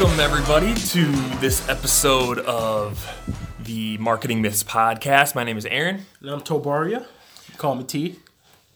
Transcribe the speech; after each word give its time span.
Welcome, 0.00 0.20
everybody, 0.20 0.74
to 0.76 1.10
this 1.40 1.68
episode 1.68 2.38
of 2.38 3.04
the 3.58 3.98
Marketing 3.98 4.40
Myths 4.40 4.62
podcast. 4.62 5.34
My 5.34 5.42
name 5.42 5.58
is 5.58 5.66
Aaron. 5.66 6.06
And 6.20 6.30
I'm 6.30 6.40
Tobaria. 6.40 7.04
Call 7.56 7.74
me 7.74 7.82
T. 7.82 8.14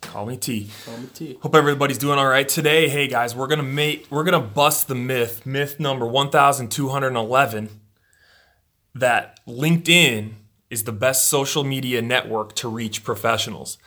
Call 0.00 0.26
me 0.26 0.36
T. 0.36 0.68
Call 0.84 0.96
me 0.96 1.06
T. 1.14 1.38
Hope 1.40 1.54
everybody's 1.54 1.98
doing 1.98 2.18
all 2.18 2.26
right 2.26 2.48
today. 2.48 2.88
Hey 2.88 3.06
guys, 3.06 3.36
we're 3.36 3.46
gonna 3.46 3.62
make 3.62 4.08
we're 4.10 4.24
gonna 4.24 4.40
bust 4.40 4.88
the 4.88 4.96
myth, 4.96 5.46
myth 5.46 5.78
number 5.78 6.04
one 6.08 6.28
thousand 6.28 6.72
two 6.72 6.88
hundred 6.88 7.14
eleven, 7.14 7.68
that 8.92 9.38
LinkedIn 9.46 10.32
is 10.70 10.82
the 10.82 10.92
best 10.92 11.28
social 11.28 11.62
media 11.62 12.02
network 12.02 12.56
to 12.56 12.68
reach 12.68 13.04
professionals. 13.04 13.78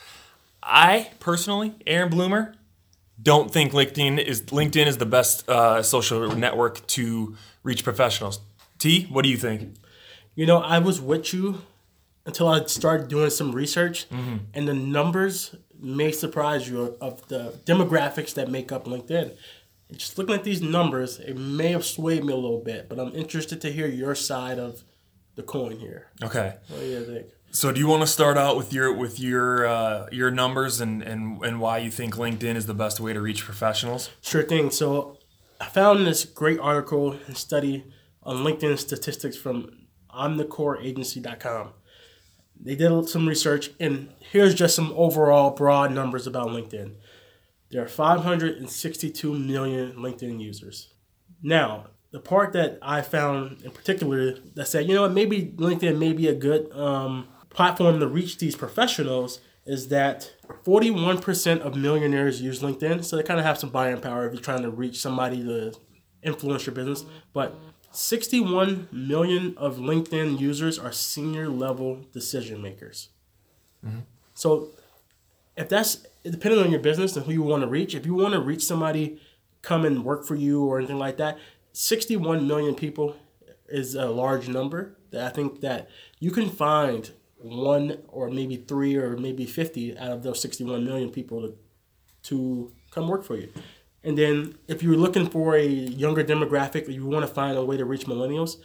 I 0.63 1.09
personally, 1.19 1.75
Aaron 1.85 2.09
Bloomer, 2.09 2.55
don't 3.21 3.51
think 3.51 3.71
LinkedIn 3.71 4.23
is 4.23 4.41
LinkedIn 4.43 4.87
is 4.87 4.97
the 4.97 5.05
best 5.05 5.47
uh, 5.49 5.81
social 5.81 6.35
network 6.35 6.85
to 6.87 7.35
reach 7.63 7.83
professionals. 7.83 8.39
T, 8.77 9.03
what 9.09 9.23
do 9.23 9.29
you 9.29 9.37
think? 9.37 9.75
You 10.35 10.45
know, 10.45 10.57
I 10.57 10.79
was 10.79 10.99
with 10.99 11.33
you 11.33 11.61
until 12.25 12.47
I 12.47 12.65
started 12.65 13.07
doing 13.07 13.29
some 13.29 13.51
research, 13.53 14.05
and 14.53 14.67
the 14.67 14.73
numbers 14.73 15.55
may 15.79 16.11
surprise 16.11 16.67
you 16.67 16.97
of 16.99 17.25
the 17.27 17.53
demographics 17.65 18.33
that 18.33 18.49
make 18.49 18.71
up 18.71 18.85
LinkedIn. 18.85 19.35
Just 19.91 20.17
looking 20.17 20.35
at 20.35 20.43
these 20.43 20.61
numbers, 20.61 21.19
it 21.19 21.37
may 21.37 21.71
have 21.71 21.85
swayed 21.85 22.25
me 22.25 22.33
a 22.33 22.35
little 22.35 22.59
bit, 22.59 22.89
but 22.89 22.99
I'm 22.99 23.13
interested 23.15 23.61
to 23.61 23.71
hear 23.71 23.87
your 23.87 24.15
side 24.15 24.57
of 24.59 24.83
the 25.35 25.43
coin 25.43 25.77
here. 25.77 26.07
Okay. 26.23 26.55
What 26.69 26.79
do 26.79 26.85
you 26.85 27.05
think? 27.05 27.27
So 27.55 27.71
do 27.71 27.79
you 27.79 27.87
want 27.87 28.01
to 28.01 28.07
start 28.07 28.37
out 28.37 28.57
with 28.57 28.73
your 28.73 28.91
with 28.93 29.17
your 29.17 29.65
uh, 29.65 30.07
your 30.11 30.29
numbers 30.29 30.81
and, 30.81 31.01
and 31.01 31.41
and 31.41 31.61
why 31.61 31.77
you 31.77 31.89
think 31.89 32.17
LinkedIn 32.17 32.57
is 32.57 32.65
the 32.65 32.73
best 32.73 32.99
way 32.99 33.13
to 33.13 33.21
reach 33.21 33.45
professionals? 33.45 34.09
Sure 34.19 34.43
thing. 34.43 34.71
So 34.71 35.19
I 35.61 35.67
found 35.67 36.05
this 36.05 36.25
great 36.25 36.59
article 36.59 37.17
and 37.27 37.37
study 37.37 37.85
on 38.23 38.43
LinkedIn 38.43 38.77
statistics 38.77 39.37
from 39.37 39.87
omnicoreagency.com. 40.13 41.69
They 42.59 42.75
did 42.75 43.07
some 43.07 43.25
research, 43.25 43.69
and 43.79 44.09
here's 44.19 44.53
just 44.53 44.75
some 44.75 44.91
overall 44.93 45.51
broad 45.51 45.93
numbers 45.93 46.27
about 46.27 46.47
LinkedIn. 46.47 46.95
There 47.71 47.81
are 47.81 47.87
562 47.87 49.33
million 49.33 49.93
LinkedIn 49.93 50.41
users. 50.41 50.93
Now, 51.41 51.87
the 52.11 52.19
part 52.19 52.51
that 52.51 52.79
I 52.81 53.01
found 53.01 53.61
in 53.61 53.71
particular 53.71 54.33
that 54.55 54.67
said, 54.67 54.89
you 54.89 54.95
know 54.95 55.03
what, 55.03 55.13
maybe 55.13 55.53
LinkedIn 55.55 55.97
may 55.97 56.11
be 56.11 56.27
a 56.27 56.35
good 56.35 56.69
um, 56.73 57.29
platform 57.55 58.01
to 58.01 58.07
reach 58.07 58.37
these 58.37 58.55
professionals 58.55 59.39
is 59.65 59.87
that 59.87 60.33
41% 60.65 61.61
of 61.61 61.75
millionaires 61.75 62.41
use 62.41 62.61
LinkedIn. 62.61 63.03
So 63.03 63.15
they 63.15 63.23
kind 63.23 63.39
of 63.39 63.45
have 63.45 63.57
some 63.57 63.69
buying 63.69 63.99
power 64.01 64.27
if 64.27 64.33
you're 64.33 64.41
trying 64.41 64.61
to 64.61 64.69
reach 64.69 64.99
somebody 64.99 65.41
to 65.43 65.73
influence 66.21 66.65
your 66.65 66.75
business. 66.75 67.05
But 67.33 67.55
61 67.91 68.89
million 68.91 69.55
of 69.57 69.77
LinkedIn 69.77 70.39
users 70.39 70.77
are 70.77 70.91
senior 70.91 71.47
level 71.47 72.01
decision 72.11 72.61
makers. 72.61 73.09
Mm-hmm. 73.85 73.99
So 74.33 74.69
if 75.55 75.69
that's 75.69 76.05
depending 76.23 76.59
on 76.59 76.71
your 76.71 76.81
business 76.81 77.15
and 77.15 77.25
who 77.25 77.31
you 77.31 77.41
want 77.41 77.61
to 77.63 77.67
reach, 77.67 77.95
if 77.95 78.05
you 78.05 78.15
want 78.15 78.33
to 78.33 78.41
reach 78.41 78.63
somebody 78.63 79.21
come 79.61 79.85
and 79.85 80.03
work 80.03 80.25
for 80.25 80.35
you 80.35 80.65
or 80.65 80.77
anything 80.77 80.99
like 80.99 81.17
that, 81.17 81.39
61 81.71 82.45
million 82.45 82.75
people 82.75 83.15
is 83.69 83.95
a 83.95 84.07
large 84.07 84.47
number 84.49 84.97
that 85.11 85.25
I 85.25 85.29
think 85.29 85.61
that 85.61 85.89
you 86.19 86.31
can 86.31 86.49
find 86.49 87.11
one 87.45 87.99
or 88.07 88.29
maybe 88.29 88.57
three 88.57 88.95
or 88.95 89.17
maybe 89.17 89.45
50 89.45 89.97
out 89.97 90.11
of 90.11 90.23
those 90.23 90.41
61 90.41 90.83
million 90.83 91.09
people 91.09 91.41
to, 91.41 91.57
to 92.23 92.71
come 92.91 93.07
work 93.07 93.23
for 93.23 93.35
you. 93.35 93.51
And 94.03 94.17
then 94.17 94.55
if 94.67 94.83
you're 94.83 94.97
looking 94.97 95.29
for 95.29 95.55
a 95.55 95.65
younger 95.65 96.23
demographic, 96.23 96.87
you 96.87 97.05
want 97.05 97.27
to 97.27 97.33
find 97.33 97.57
a 97.57 97.65
way 97.65 97.77
to 97.77 97.85
reach 97.85 98.05
millennials, 98.05 98.57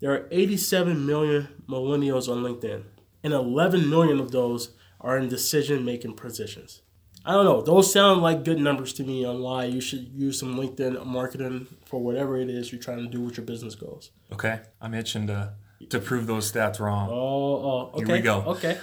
there 0.00 0.12
are 0.12 0.28
87 0.30 1.04
million 1.04 1.48
millennials 1.68 2.28
on 2.28 2.44
LinkedIn, 2.44 2.84
and 3.24 3.32
11 3.32 3.90
million 3.90 4.20
of 4.20 4.30
those 4.30 4.70
are 5.00 5.18
in 5.18 5.28
decision 5.28 5.84
making 5.84 6.14
positions. 6.14 6.82
I 7.24 7.32
don't 7.32 7.44
know. 7.44 7.60
Those 7.60 7.92
sound 7.92 8.22
like 8.22 8.44
good 8.44 8.58
numbers 8.60 8.92
to 8.94 9.04
me 9.04 9.24
on 9.24 9.40
why 9.42 9.64
you 9.64 9.80
should 9.80 10.08
use 10.14 10.38
some 10.38 10.56
LinkedIn 10.56 11.04
marketing 11.04 11.66
for 11.84 12.00
whatever 12.00 12.38
it 12.38 12.48
is 12.48 12.72
you're 12.72 12.80
trying 12.80 12.98
to 12.98 13.08
do 13.08 13.20
with 13.20 13.36
your 13.36 13.44
business 13.44 13.74
goals. 13.74 14.12
Okay, 14.32 14.60
I 14.80 14.88
mentioned 14.88 15.28
to 15.28 15.54
to 15.90 15.98
prove 15.98 16.26
those 16.26 16.50
stats 16.50 16.80
wrong. 16.80 17.08
Oh, 17.10 17.14
oh 17.14 17.90
okay. 17.94 18.04
Here 18.04 18.14
we 18.16 18.20
go. 18.20 18.42
Okay. 18.46 18.78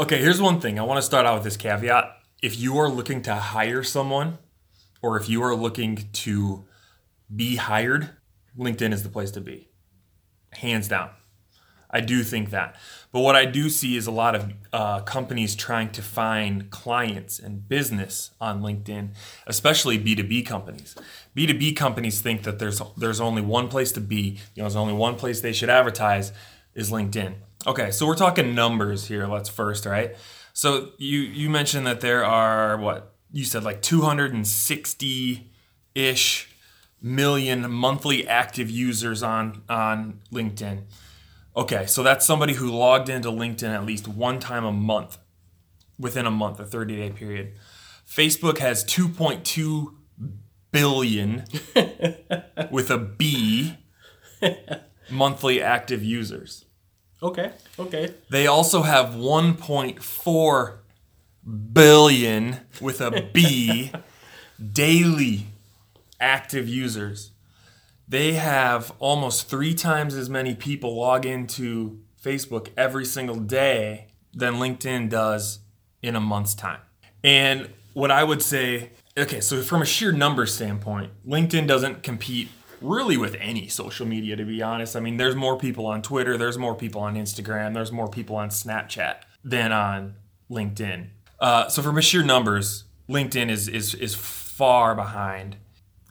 Okay, 0.00 0.18
here's 0.18 0.40
one 0.40 0.60
thing. 0.60 0.78
I 0.78 0.82
want 0.82 0.98
to 0.98 1.02
start 1.02 1.26
out 1.26 1.34
with 1.34 1.44
this 1.44 1.56
caveat. 1.56 2.16
If 2.40 2.58
you 2.58 2.78
are 2.78 2.88
looking 2.88 3.22
to 3.22 3.34
hire 3.34 3.82
someone 3.82 4.38
or 5.02 5.16
if 5.16 5.28
you 5.28 5.42
are 5.42 5.56
looking 5.56 6.08
to 6.12 6.64
be 7.34 7.56
hired, 7.56 8.10
LinkedIn 8.56 8.92
is 8.92 9.02
the 9.02 9.08
place 9.08 9.32
to 9.32 9.40
be. 9.40 9.68
Hands 10.52 10.86
down. 10.86 11.10
I 11.90 12.00
do 12.00 12.22
think 12.22 12.50
that. 12.50 12.76
But 13.12 13.20
what 13.20 13.34
I 13.34 13.46
do 13.46 13.70
see 13.70 13.96
is 13.96 14.06
a 14.06 14.10
lot 14.10 14.34
of 14.34 14.52
uh, 14.72 15.00
companies 15.00 15.54
trying 15.56 15.90
to 15.92 16.02
find 16.02 16.70
clients 16.70 17.38
and 17.38 17.66
business 17.66 18.32
on 18.40 18.60
LinkedIn, 18.60 19.10
especially 19.46 19.98
B2B 19.98 20.44
companies. 20.46 20.94
B2B 21.34 21.76
companies 21.76 22.20
think 22.20 22.42
that 22.42 22.58
there's 22.58 22.82
there's 22.96 23.20
only 23.20 23.42
one 23.42 23.68
place 23.68 23.92
to 23.92 24.00
be, 24.00 24.38
you 24.54 24.62
know, 24.62 24.64
there's 24.64 24.76
only 24.76 24.92
one 24.92 25.16
place 25.16 25.40
they 25.40 25.52
should 25.52 25.70
advertise 25.70 26.32
is 26.74 26.90
LinkedIn. 26.90 27.34
Okay, 27.66 27.90
so 27.90 28.06
we're 28.06 28.14
talking 28.14 28.54
numbers 28.54 29.08
here. 29.08 29.26
Let's 29.26 29.48
first, 29.48 29.86
right? 29.86 30.16
So 30.52 30.90
you 30.98 31.20
you 31.20 31.48
mentioned 31.48 31.86
that 31.86 32.00
there 32.00 32.24
are 32.24 32.76
what 32.76 33.14
you 33.32 33.44
said 33.44 33.64
like 33.64 33.80
260 33.82 35.50
ish 35.94 36.54
million 37.00 37.70
monthly 37.70 38.26
active 38.26 38.70
users 38.70 39.22
on 39.22 39.62
on 39.68 40.20
LinkedIn. 40.32 40.82
Okay, 41.58 41.86
so 41.86 42.04
that's 42.04 42.24
somebody 42.24 42.54
who 42.54 42.70
logged 42.70 43.08
into 43.08 43.30
LinkedIn 43.30 43.74
at 43.74 43.84
least 43.84 44.06
one 44.06 44.38
time 44.38 44.64
a 44.64 44.70
month 44.70 45.18
within 45.98 46.24
a 46.24 46.30
month, 46.30 46.60
a 46.60 46.64
30 46.64 46.94
day 46.94 47.10
period. 47.10 47.54
Facebook 48.08 48.58
has 48.58 48.84
2.2 48.84 49.92
billion 50.70 51.44
with 52.70 52.92
a 52.92 52.98
B 52.98 53.74
monthly 55.10 55.60
active 55.60 56.04
users. 56.04 56.64
Okay. 57.20 57.50
Okay. 57.76 58.14
They 58.30 58.46
also 58.46 58.82
have 58.82 59.14
1.4 59.14 60.78
billion 61.72 62.60
with 62.80 63.00
a 63.00 63.28
B 63.32 63.90
daily 64.72 65.46
active 66.20 66.68
users. 66.68 67.32
They 68.08 68.34
have 68.34 68.92
almost 68.98 69.48
three 69.48 69.74
times 69.74 70.14
as 70.14 70.30
many 70.30 70.54
people 70.54 70.96
log 70.96 71.26
into 71.26 72.00
Facebook 72.22 72.68
every 72.76 73.04
single 73.04 73.36
day 73.36 74.06
than 74.32 74.54
LinkedIn 74.54 75.10
does 75.10 75.60
in 76.02 76.16
a 76.16 76.20
month's 76.20 76.54
time. 76.54 76.80
And 77.22 77.68
what 77.92 78.10
I 78.10 78.24
would 78.24 78.42
say, 78.42 78.90
okay, 79.16 79.40
so 79.40 79.60
from 79.62 79.82
a 79.82 79.84
sheer 79.84 80.12
number 80.12 80.46
standpoint, 80.46 81.12
LinkedIn 81.26 81.66
doesn't 81.66 82.02
compete 82.02 82.48
really 82.80 83.16
with 83.16 83.36
any 83.40 83.68
social 83.68 84.06
media, 84.06 84.36
to 84.36 84.44
be 84.44 84.62
honest. 84.62 84.96
I 84.96 85.00
mean, 85.00 85.16
there's 85.16 85.34
more 85.34 85.58
people 85.58 85.86
on 85.86 86.00
Twitter, 86.00 86.38
there's 86.38 86.56
more 86.56 86.74
people 86.74 87.00
on 87.00 87.16
Instagram, 87.16 87.74
there's 87.74 87.92
more 87.92 88.08
people 88.08 88.36
on 88.36 88.50
Snapchat 88.50 89.16
than 89.44 89.72
on 89.72 90.14
LinkedIn. 90.50 91.08
Uh, 91.40 91.68
so 91.68 91.82
from 91.82 91.98
a 91.98 92.02
sheer 92.02 92.22
numbers, 92.22 92.84
LinkedIn 93.08 93.50
is 93.50 93.68
is 93.68 93.94
is 93.94 94.14
far 94.14 94.94
behind. 94.94 95.56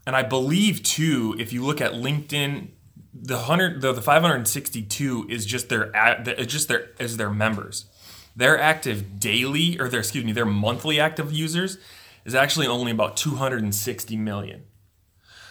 And 0.08 0.16
I 0.16 0.24
believe 0.24 0.84
too, 0.84 1.36
if 1.38 1.52
you 1.52 1.66
look 1.66 1.82
at 1.82 1.92
LinkedIn, 1.92 2.70
the 3.14 3.40
hundred 3.40 3.82
the, 3.82 3.92
the 3.92 4.02
562 4.02 5.28
is 5.30 5.46
just 5.46 5.68
their 5.68 5.92
just 6.46 6.70
their 6.70 6.92
is 6.98 7.18
their 7.18 7.30
members. 7.30 7.86
Their 8.34 8.58
active 8.58 9.20
daily 9.20 9.78
or 9.80 9.90
their 9.90 10.00
excuse 10.00 10.24
me, 10.24 10.32
their 10.32 10.46
monthly 10.46 10.98
active 10.98 11.34
users 11.34 11.78
is 12.24 12.34
actually 12.34 12.68
only 12.68 12.92
about 12.92 13.18
260 13.18 14.16
million. 14.16 14.64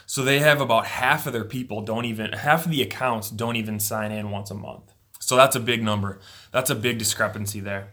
So 0.07 0.23
they 0.23 0.39
have 0.39 0.61
about 0.61 0.87
half 0.87 1.27
of 1.27 1.35
their 1.35 1.45
people 1.45 1.83
don't 1.83 2.07
even 2.07 2.33
half 2.33 2.65
of 2.65 2.71
the 2.71 2.81
accounts 2.81 3.29
don't 3.29 3.57
even 3.57 3.79
sign 3.79 4.11
in 4.11 4.31
once 4.31 4.51
a 4.51 4.55
month. 4.55 4.95
So 5.21 5.37
that's 5.37 5.55
a 5.55 5.61
big 5.61 5.83
number. 5.83 6.19
That's 6.51 6.71
a 6.71 6.75
big 6.75 6.97
discrepancy 6.97 7.61
there. 7.61 7.93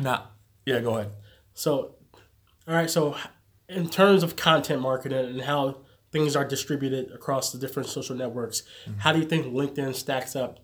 Not 0.00 0.32
yeah, 0.66 0.80
go 0.80 0.96
ahead. 0.96 1.12
So, 1.54 1.94
all 2.66 2.74
right. 2.74 2.90
So, 2.90 3.16
in 3.68 3.88
terms 3.88 4.22
of 4.22 4.36
content 4.36 4.80
marketing 4.80 5.24
and 5.26 5.42
how 5.42 5.78
things 6.12 6.36
are 6.36 6.44
distributed 6.44 7.10
across 7.12 7.52
the 7.52 7.58
different 7.58 7.88
social 7.88 8.16
networks, 8.16 8.62
how 8.98 9.12
do 9.12 9.18
you 9.18 9.26
think 9.26 9.46
LinkedIn 9.46 9.94
stacks 9.94 10.36
up 10.36 10.60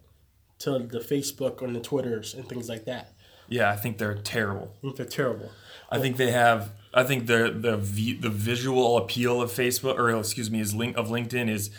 to 0.61 0.79
the 0.79 1.01
Facebook 1.01 1.61
and 1.63 1.75
the 1.75 1.81
Twitters 1.81 2.35
and 2.35 2.49
things 2.49 2.69
like 2.69 2.85
that? 2.85 3.13
Yeah, 3.49 3.71
I 3.71 3.77
think 3.77 3.99
they're 3.99 4.15
terrible. 4.15 4.73
I 4.79 4.81
think 4.81 4.97
they're 4.97 5.07
terrible. 5.07 5.51
I 5.91 5.99
think 5.99 6.17
they 6.17 6.31
have. 6.31 6.73
I 6.95 7.05
think 7.05 7.27
the 7.27 7.51
the 7.55 7.77
the 8.15 8.31
visual 8.31 8.97
appeal 8.97 9.43
of 9.43 9.51
Facebook 9.51 9.99
or 9.99 10.11
excuse 10.19 10.51
me 10.51 10.61
is 10.61 10.75
link 10.75 10.97
of 10.97 11.09
LinkedIn 11.09 11.51
is 11.51 11.71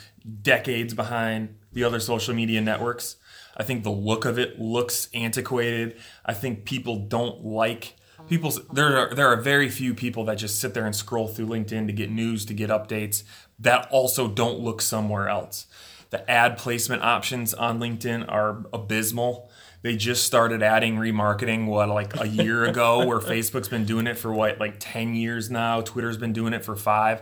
decades 0.42 0.94
behind 0.94 1.56
the 1.72 1.82
other 1.82 1.98
social 1.98 2.34
media 2.34 2.60
networks. 2.60 3.16
I 3.56 3.64
think 3.64 3.82
the 3.82 3.90
look 3.90 4.24
of 4.24 4.38
it 4.38 4.60
looks 4.60 5.08
antiquated. 5.14 5.96
I 6.24 6.34
think 6.34 6.64
people 6.64 6.96
don't 6.96 7.44
like 7.44 7.96
People, 8.28 8.52
there 8.72 8.96
are 8.96 9.14
there 9.14 9.28
are 9.28 9.36
very 9.36 9.68
few 9.68 9.92
people 9.94 10.24
that 10.24 10.36
just 10.36 10.58
sit 10.58 10.72
there 10.72 10.86
and 10.86 10.96
scroll 10.96 11.28
through 11.28 11.46
LinkedIn 11.46 11.86
to 11.86 11.92
get 11.92 12.10
news, 12.10 12.44
to 12.46 12.54
get 12.54 12.70
updates 12.70 13.22
that 13.58 13.86
also 13.90 14.28
don't 14.28 14.60
look 14.60 14.80
somewhere 14.80 15.28
else. 15.28 15.66
The 16.10 16.28
ad 16.30 16.56
placement 16.56 17.02
options 17.02 17.52
on 17.52 17.78
LinkedIn 17.78 18.30
are 18.30 18.64
abysmal. 18.72 19.50
They 19.82 19.96
just 19.96 20.24
started 20.24 20.62
adding 20.62 20.96
remarketing 20.96 21.66
what 21.66 21.88
like 21.90 22.18
a 22.18 22.26
year 22.26 22.64
ago, 22.70 23.06
where 23.06 23.18
Facebook's 23.20 23.68
been 23.68 23.84
doing 23.84 24.06
it 24.06 24.16
for 24.16 24.32
what 24.32 24.58
like 24.58 24.76
ten 24.78 25.14
years 25.14 25.50
now. 25.50 25.82
Twitter's 25.82 26.16
been 26.16 26.32
doing 26.32 26.54
it 26.54 26.64
for 26.64 26.76
five. 26.76 27.20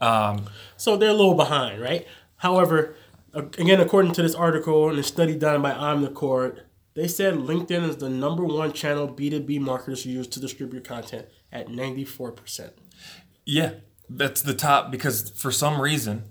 Um, 0.00 0.46
So 0.76 0.96
they're 0.96 1.10
a 1.10 1.14
little 1.14 1.34
behind, 1.34 1.82
right? 1.82 2.06
However, 2.36 2.94
again, 3.34 3.80
according 3.80 4.12
to 4.12 4.22
this 4.22 4.34
article 4.34 4.88
and 4.88 4.98
a 4.98 5.02
study 5.02 5.36
done 5.36 5.60
by 5.60 5.72
Omnicore, 5.72 6.60
they 6.98 7.06
said 7.06 7.34
LinkedIn 7.34 7.88
is 7.88 7.98
the 7.98 8.08
number 8.08 8.44
one 8.44 8.72
channel 8.72 9.06
B2B 9.06 9.60
marketers 9.60 10.04
use 10.04 10.26
to 10.26 10.40
distribute 10.40 10.84
content 10.84 11.28
at 11.52 11.68
94%. 11.68 12.72
Yeah, 13.46 13.74
that's 14.10 14.42
the 14.42 14.52
top 14.52 14.90
because 14.90 15.30
for 15.30 15.52
some 15.52 15.80
reason, 15.80 16.24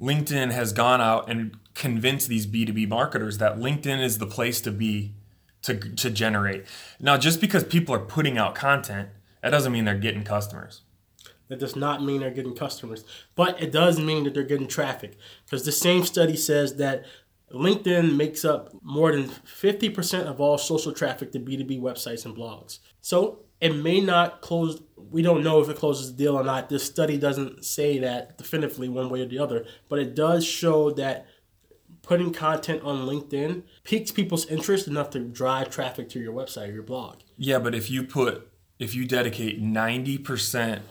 LinkedIn 0.00 0.50
has 0.50 0.72
gone 0.72 1.02
out 1.02 1.28
and 1.28 1.58
convinced 1.74 2.26
these 2.26 2.46
B2B 2.46 2.88
marketers 2.88 3.36
that 3.36 3.58
LinkedIn 3.58 4.02
is 4.02 4.16
the 4.16 4.26
place 4.26 4.62
to 4.62 4.70
be 4.70 5.12
to, 5.60 5.74
to 5.76 6.08
generate. 6.08 6.64
Now, 6.98 7.18
just 7.18 7.38
because 7.38 7.64
people 7.64 7.94
are 7.94 7.98
putting 7.98 8.38
out 8.38 8.54
content, 8.54 9.10
that 9.42 9.50
doesn't 9.50 9.72
mean 9.72 9.84
they're 9.84 9.98
getting 9.98 10.24
customers. 10.24 10.82
That 11.48 11.58
does 11.58 11.76
not 11.76 12.02
mean 12.02 12.20
they're 12.20 12.30
getting 12.30 12.54
customers, 12.54 13.04
but 13.34 13.60
it 13.62 13.72
does 13.72 14.00
mean 14.00 14.24
that 14.24 14.32
they're 14.32 14.42
getting 14.42 14.68
traffic. 14.68 15.18
Because 15.44 15.66
the 15.66 15.72
same 15.72 16.04
study 16.04 16.36
says 16.36 16.76
that 16.76 17.04
LinkedIn 17.52 18.16
makes 18.16 18.44
up 18.44 18.70
more 18.82 19.12
than 19.12 19.28
50% 19.28 20.24
of 20.24 20.40
all 20.40 20.58
social 20.58 20.92
traffic 20.92 21.32
to 21.32 21.40
B2B 21.40 21.80
websites 21.80 22.24
and 22.24 22.36
blogs. 22.36 22.78
So 23.00 23.40
it 23.60 23.74
may 23.74 24.00
not 24.00 24.40
close, 24.40 24.80
we 24.96 25.22
don't 25.22 25.42
know 25.42 25.60
if 25.60 25.68
it 25.68 25.76
closes 25.76 26.12
the 26.14 26.24
deal 26.24 26.38
or 26.38 26.44
not. 26.44 26.68
This 26.68 26.84
study 26.84 27.16
doesn't 27.16 27.64
say 27.64 27.98
that 27.98 28.38
definitively 28.38 28.88
one 28.88 29.08
way 29.08 29.22
or 29.22 29.26
the 29.26 29.38
other, 29.38 29.64
but 29.88 29.98
it 29.98 30.14
does 30.14 30.44
show 30.44 30.90
that 30.92 31.26
putting 32.02 32.32
content 32.32 32.82
on 32.82 33.06
LinkedIn 33.06 33.62
piques 33.84 34.10
people's 34.10 34.46
interest 34.46 34.86
enough 34.86 35.10
to 35.10 35.20
drive 35.20 35.70
traffic 35.70 36.08
to 36.10 36.20
your 36.20 36.32
website 36.32 36.68
or 36.68 36.72
your 36.72 36.82
blog. 36.82 37.20
Yeah, 37.36 37.58
but 37.58 37.74
if 37.74 37.90
you 37.90 38.04
put 38.04 38.48
if 38.78 38.94
you 38.94 39.04
dedicate 39.04 39.60
90% 39.60 40.82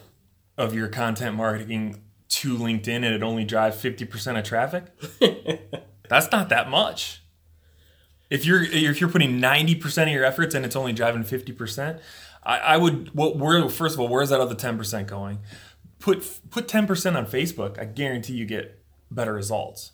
of 0.58 0.74
your 0.74 0.88
content 0.88 1.36
marketing 1.36 2.02
to 2.28 2.56
LinkedIn 2.56 2.96
and 2.96 3.06
it 3.06 3.22
only 3.22 3.44
drives 3.44 3.82
50% 3.82 4.38
of 4.38 4.44
traffic, 4.44 4.84
that's 6.08 6.30
not 6.30 6.48
that 6.48 6.68
much. 6.68 7.22
If 8.30 8.44
you're 8.44 8.62
if 8.62 9.00
you're 9.00 9.10
putting 9.10 9.40
90% 9.40 10.02
of 10.02 10.08
your 10.08 10.24
efforts 10.24 10.54
and 10.54 10.64
it's 10.64 10.76
only 10.76 10.92
driving 10.92 11.22
50%, 11.22 12.00
I, 12.44 12.58
I 12.58 12.76
would 12.76 13.14
well 13.14 13.36
where 13.36 13.68
first 13.68 13.94
of 13.94 14.00
all, 14.00 14.08
where's 14.08 14.28
that 14.30 14.40
other 14.40 14.54
10% 14.54 15.06
going? 15.06 15.38
Put 15.98 16.40
put 16.50 16.68
10% 16.68 17.16
on 17.16 17.26
Facebook. 17.26 17.78
I 17.78 17.84
guarantee 17.84 18.34
you 18.34 18.44
get 18.44 18.82
better 19.10 19.32
results. 19.32 19.92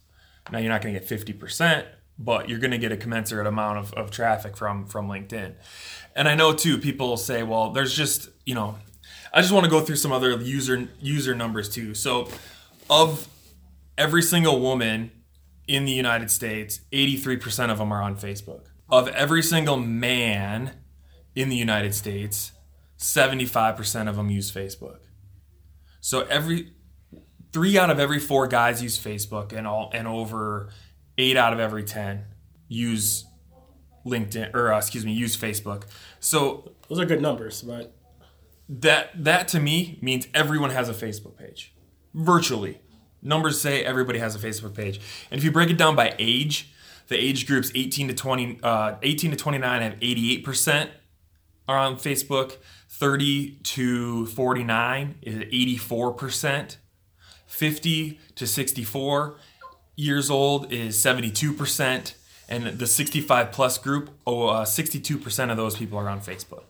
Now 0.51 0.59
you're 0.59 0.69
not 0.69 0.83
going 0.83 0.95
to 0.95 1.01
get 1.01 1.09
50%, 1.09 1.87
but 2.19 2.49
you're 2.49 2.59
going 2.59 2.73
to 2.73 2.79
get 2.79 2.93
a 2.93 2.97
commensurate 2.97 3.47
amount 3.47 3.79
of, 3.79 3.95
of 3.95 4.11
traffic 4.11 4.57
from 4.57 4.87
from 4.87 5.09
LinkedIn. 5.09 5.55
And 6.17 6.29
I 6.29 6.35
know 6.35 6.53
too 6.53 6.79
people 6.79 7.17
say, 7.17 7.43
well, 7.43 7.71
there's 7.71 7.97
just, 7.97 8.29
you 8.45 8.55
know, 8.55 8.79
I 9.33 9.41
just 9.41 9.53
want 9.53 9.65
to 9.65 9.71
go 9.71 9.81
through 9.81 9.97
some 9.97 10.13
other 10.13 10.33
user 10.41 10.89
user 11.01 11.35
numbers 11.35 11.69
too. 11.69 11.95
So 11.95 12.29
of 12.91 13.29
every 13.97 14.23
single 14.23 14.61
woman 14.61 15.11
in 15.67 15.85
the 15.85 15.93
United 15.93 16.31
States, 16.31 16.81
83% 16.93 17.71
of 17.71 17.79
them 17.79 17.93
are 17.93 18.03
on 18.03 18.17
Facebook. 18.17 18.67
Of 18.89 19.09
every 19.09 19.43
single 19.43 19.77
man 19.77 20.73
in 21.35 21.49
the 21.49 21.57
United 21.57 21.95
States, 21.95 22.53
75% 22.99 24.09
of 24.09 24.17
them 24.17 24.31
use 24.31 24.53
Facebook. 24.53 24.99
So 26.01 26.21
every 26.23 26.73
three 27.55 27.79
out 27.79 27.89
of 27.89 27.99
every 27.99 28.19
four 28.19 28.47
guys 28.47 28.83
use 28.83 28.99
Facebook, 28.99 29.53
and 29.53 29.67
all 29.67 29.91
and 29.95 30.07
over 30.07 30.69
eight 31.17 31.37
out 31.37 31.55
of 31.55 31.61
every 31.61 31.85
ten 31.85 32.27
use 32.69 33.25
LinkedIn 34.05 34.55
or 34.55 34.73
uh, 34.73 34.79
excuse 34.79 35.07
me 35.07 35.13
use 35.13 35.35
Facebook. 35.37 35.85
So 36.21 36.73
Those 36.89 37.01
are 37.01 37.07
good 37.07 37.23
numbers, 37.23 37.63
but 37.63 37.97
that 38.69 39.25
that 39.25 39.49
to 39.49 39.61
me 39.61 39.99
means 40.03 40.29
everyone 40.35 40.71
has 40.71 40.91
a 40.91 40.93
Facebook 40.93 41.39
page, 41.39 41.75
virtually. 42.13 42.81
Numbers 43.25 43.61
say 43.61 43.83
everybody 43.83 44.19
has 44.19 44.37
a 44.37 44.39
Facebook 44.39 44.75
page, 44.75 45.01
and 45.31 45.39
if 45.39 45.45
you 45.45 45.51
break 45.51 45.71
it 45.71 45.79
down 45.79 45.97
by 45.97 46.15
age, 46.19 46.71
the 47.09 47.17
age 47.17 47.47
groups 47.47 47.73
18 47.75 48.09
to 48.09 48.15
20, 48.15 48.61
uh, 48.63 48.95
18 49.03 49.31
to 49.33 49.37
29 49.37 49.83
have 49.83 49.97
88 50.01 50.45
percent 50.45 50.91
are 51.67 51.79
on 51.79 51.97
Facebook. 51.97 52.57
30 52.89 53.57
to 53.65 54.27
49 54.27 55.17
is 55.23 55.37
84 55.41 56.13
percent. 56.13 56.79
50 57.47 58.19
to 58.35 58.47
64 58.47 59.37
years 59.97 60.29
old 60.31 60.73
is 60.73 60.97
72%, 60.97 62.15
and 62.49 62.67
the 62.67 62.87
65 62.87 63.53
plus 63.53 63.79
group, 63.79 64.11
oh, 64.27 64.49
uh, 64.49 64.65
62% 64.65 65.51
of 65.51 65.57
those 65.57 65.77
people 65.77 65.99
are 65.99 66.09
on 66.09 66.21
Facebook. 66.21 66.65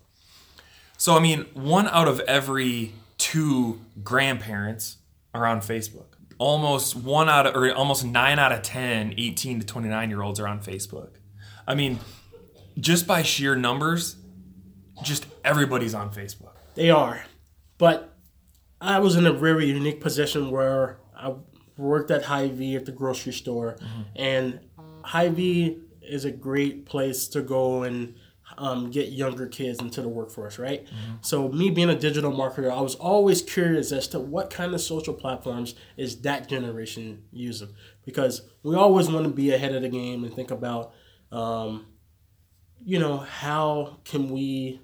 So, 0.99 1.17
I 1.17 1.21
mean, 1.21 1.47
one 1.55 1.89
out 1.89 2.07
of 2.07 2.21
every 2.21 2.93
two 3.19 3.81
grandparents 4.03 4.99
are 5.33 5.47
on 5.47 5.61
Facebook. 5.61 6.14
Almost 6.39 6.97
one 6.97 7.29
out 7.29 7.47
of, 7.47 7.57
or 7.57 7.73
almost 7.73 8.05
nine 8.05 8.39
out 8.39 8.53
of 8.53 8.63
10 8.63 9.15
18 9.17 9.61
to 9.61 9.67
29 9.67 10.11
year 10.11 10.23
olds 10.23 10.41
are 10.41 10.49
on 10.49 10.61
Facebook. 10.61 11.11
I 11.67 11.75
mean, 11.75 11.99
just 12.79 13.07
by 13.07 13.23
sheer 13.23 13.55
numbers, 13.55 14.17
just 15.03 15.27
everybody's 15.45 15.95
on 15.95 16.11
Facebook. 16.11 16.55
They 16.75 16.91
are. 16.91 17.25
But 17.79 18.17
I 18.81 18.99
was 18.99 19.17
in 19.17 19.27
a 19.27 19.33
very 19.33 19.67
unique 19.67 20.01
position 20.01 20.51
where 20.51 20.99
I 21.17 21.35
worked 21.77 22.11
at 22.11 22.25
Hy-Vee 22.25 22.77
at 22.77 22.87
the 22.87 22.93
grocery 22.93 23.33
store, 23.33 23.77
mm-hmm. 23.81 24.03
and 24.17 24.61
Hy-Vee 25.03 25.79
is 26.03 26.25
a 26.25 26.31
great 26.31 26.87
place 26.87 27.29
to 27.29 27.43
go 27.43 27.83
and 27.83 28.15
um, 28.59 28.91
get 28.91 29.09
younger 29.09 29.47
kids 29.47 29.81
into 29.81 30.03
the 30.03 30.09
workforce, 30.09 30.59
right? 30.59 30.87
So 31.21 31.49
me 31.49 31.71
being 31.71 31.91
a 31.91 31.99
digital 31.99 32.33
marketer, 32.33 32.71
I 32.71 32.81
was 32.81 32.95
always 32.95 33.43
curious 33.43 33.93
as 33.93 34.09
to 34.09 34.21
what 34.21 34.51
kind 34.51 34.75
of 34.75 34.81
social 34.81 35.15
platforms 35.15 35.75
is 35.97 36.21
that 36.23 36.49
generation 36.49 37.25
using, 37.33 37.75
because 38.05 38.43
we 38.63 38.75
always 38.77 39.09
want 39.11 39.25
to 39.27 39.33
be 39.33 39.53
ahead 39.53 39.75
of 39.75 39.83
the 39.83 39.89
game 39.89 40.25
and 40.25 40.35
think 40.35 40.51
about, 40.51 40.93
um, 41.33 41.87
you 42.85 42.99
know, 42.99 43.19
how 43.19 43.99
can 44.05 44.31
we 44.31 44.81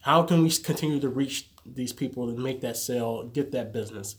how 0.00 0.22
can 0.22 0.42
we 0.42 0.50
continue 0.50 0.98
to 0.98 1.08
reach 1.10 1.50
these 1.66 1.92
people 1.92 2.30
and 2.30 2.38
make 2.38 2.62
that 2.62 2.76
sale, 2.76 3.24
get 3.24 3.52
that 3.52 3.70
business? 3.72 4.16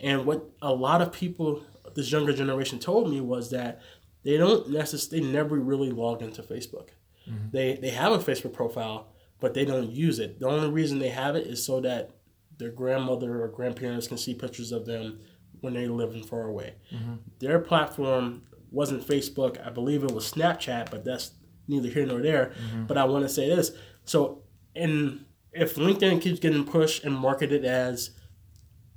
And 0.00 0.24
what 0.26 0.48
a 0.62 0.72
lot 0.72 1.02
of 1.02 1.10
people, 1.12 1.64
this 1.96 2.12
younger 2.12 2.32
generation, 2.32 2.78
told 2.78 3.10
me 3.10 3.20
was 3.20 3.50
that 3.50 3.80
they 4.22 4.36
don't 4.36 4.70
necessarily, 4.70 5.26
they 5.26 5.32
never 5.32 5.56
really 5.56 5.90
log 5.90 6.22
into 6.22 6.40
Facebook. 6.42 6.90
Mm-hmm. 7.28 7.48
They 7.52 7.74
they 7.76 7.90
have 7.90 8.12
a 8.12 8.18
Facebook 8.18 8.52
profile, 8.52 9.08
but 9.40 9.54
they 9.54 9.64
don't 9.64 9.90
use 9.90 10.18
it. 10.18 10.40
The 10.40 10.48
only 10.48 10.70
reason 10.70 10.98
they 10.98 11.08
have 11.08 11.36
it 11.36 11.46
is 11.46 11.64
so 11.64 11.80
that 11.80 12.10
their 12.58 12.70
grandmother 12.70 13.42
or 13.42 13.48
grandparents 13.48 14.08
can 14.08 14.18
see 14.18 14.34
pictures 14.34 14.72
of 14.72 14.86
them 14.86 15.20
when 15.60 15.74
they're 15.74 15.88
living 15.88 16.22
far 16.22 16.42
away. 16.42 16.74
Mm-hmm. 16.92 17.14
Their 17.40 17.58
platform 17.58 18.42
wasn't 18.70 19.06
Facebook. 19.06 19.64
I 19.64 19.70
believe 19.70 20.04
it 20.04 20.12
was 20.12 20.30
Snapchat, 20.30 20.90
but 20.90 21.04
that's 21.04 21.32
neither 21.68 21.88
here 21.88 22.06
nor 22.06 22.20
there. 22.20 22.52
Mm-hmm. 22.58 22.84
But 22.86 22.98
I 22.98 23.04
want 23.04 23.24
to 23.24 23.28
say 23.28 23.48
this. 23.48 23.72
So, 24.04 24.42
in 24.74 25.24
if 25.52 25.76
LinkedIn 25.76 26.20
keeps 26.20 26.40
getting 26.40 26.64
pushed 26.64 27.04
and 27.04 27.14
marketed 27.14 27.64
as 27.64 28.10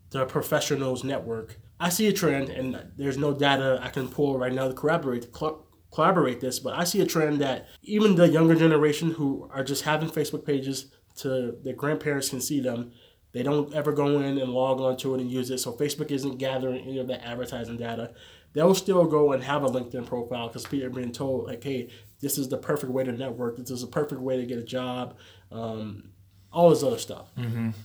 the 0.09 0.25
professionals 0.25 1.03
network, 1.03 1.57
I 1.79 1.89
see 1.89 2.07
a 2.07 2.13
trend, 2.13 2.49
and 2.49 2.91
there's 2.97 3.17
no 3.17 3.33
data 3.33 3.79
I 3.81 3.89
can 3.89 4.07
pull 4.07 4.37
right 4.37 4.51
now 4.51 4.67
to 4.67 4.73
corroborate 4.73 5.35
cl- 5.35 5.66
collaborate 5.91 6.41
this, 6.41 6.59
but 6.59 6.77
I 6.77 6.83
see 6.83 7.01
a 7.01 7.05
trend 7.05 7.39
that 7.41 7.67
even 7.83 8.15
the 8.15 8.27
younger 8.27 8.55
generation 8.55 9.11
who 9.11 9.49
are 9.53 9.63
just 9.63 9.83
having 9.83 10.09
Facebook 10.09 10.45
pages 10.45 10.87
to 11.17 11.57
their 11.63 11.73
grandparents 11.73 12.29
can 12.29 12.41
see 12.41 12.59
them. 12.59 12.91
They 13.33 13.43
don't 13.43 13.73
ever 13.73 13.91
go 13.91 14.19
in 14.19 14.37
and 14.37 14.51
log 14.51 14.79
onto 14.79 15.13
it 15.13 15.21
and 15.21 15.29
use 15.31 15.49
it, 15.49 15.59
so 15.59 15.73
Facebook 15.73 16.11
isn't 16.11 16.37
gathering 16.37 16.81
any 16.81 16.97
of 16.99 17.07
that 17.07 17.25
advertising 17.25 17.77
data. 17.77 18.13
They'll 18.53 18.75
still 18.75 19.05
go 19.05 19.33
and 19.33 19.43
have 19.43 19.63
a 19.63 19.67
LinkedIn 19.67 20.05
profile 20.07 20.47
because 20.47 20.65
people 20.65 20.87
are 20.87 20.91
being 20.91 21.11
told 21.11 21.45
like, 21.45 21.63
"Hey, 21.63 21.89
this 22.19 22.37
is 22.37 22.49
the 22.49 22.57
perfect 22.57 22.91
way 22.91 23.03
to 23.03 23.11
network. 23.11 23.57
This 23.57 23.69
is 23.69 23.83
a 23.83 23.87
perfect 23.87 24.21
way 24.21 24.37
to 24.37 24.45
get 24.45 24.57
a 24.57 24.63
job." 24.63 25.15
Um, 25.51 26.11
all 26.51 26.69
this 26.69 26.81
other 26.83 26.97
stuff. 26.97 27.31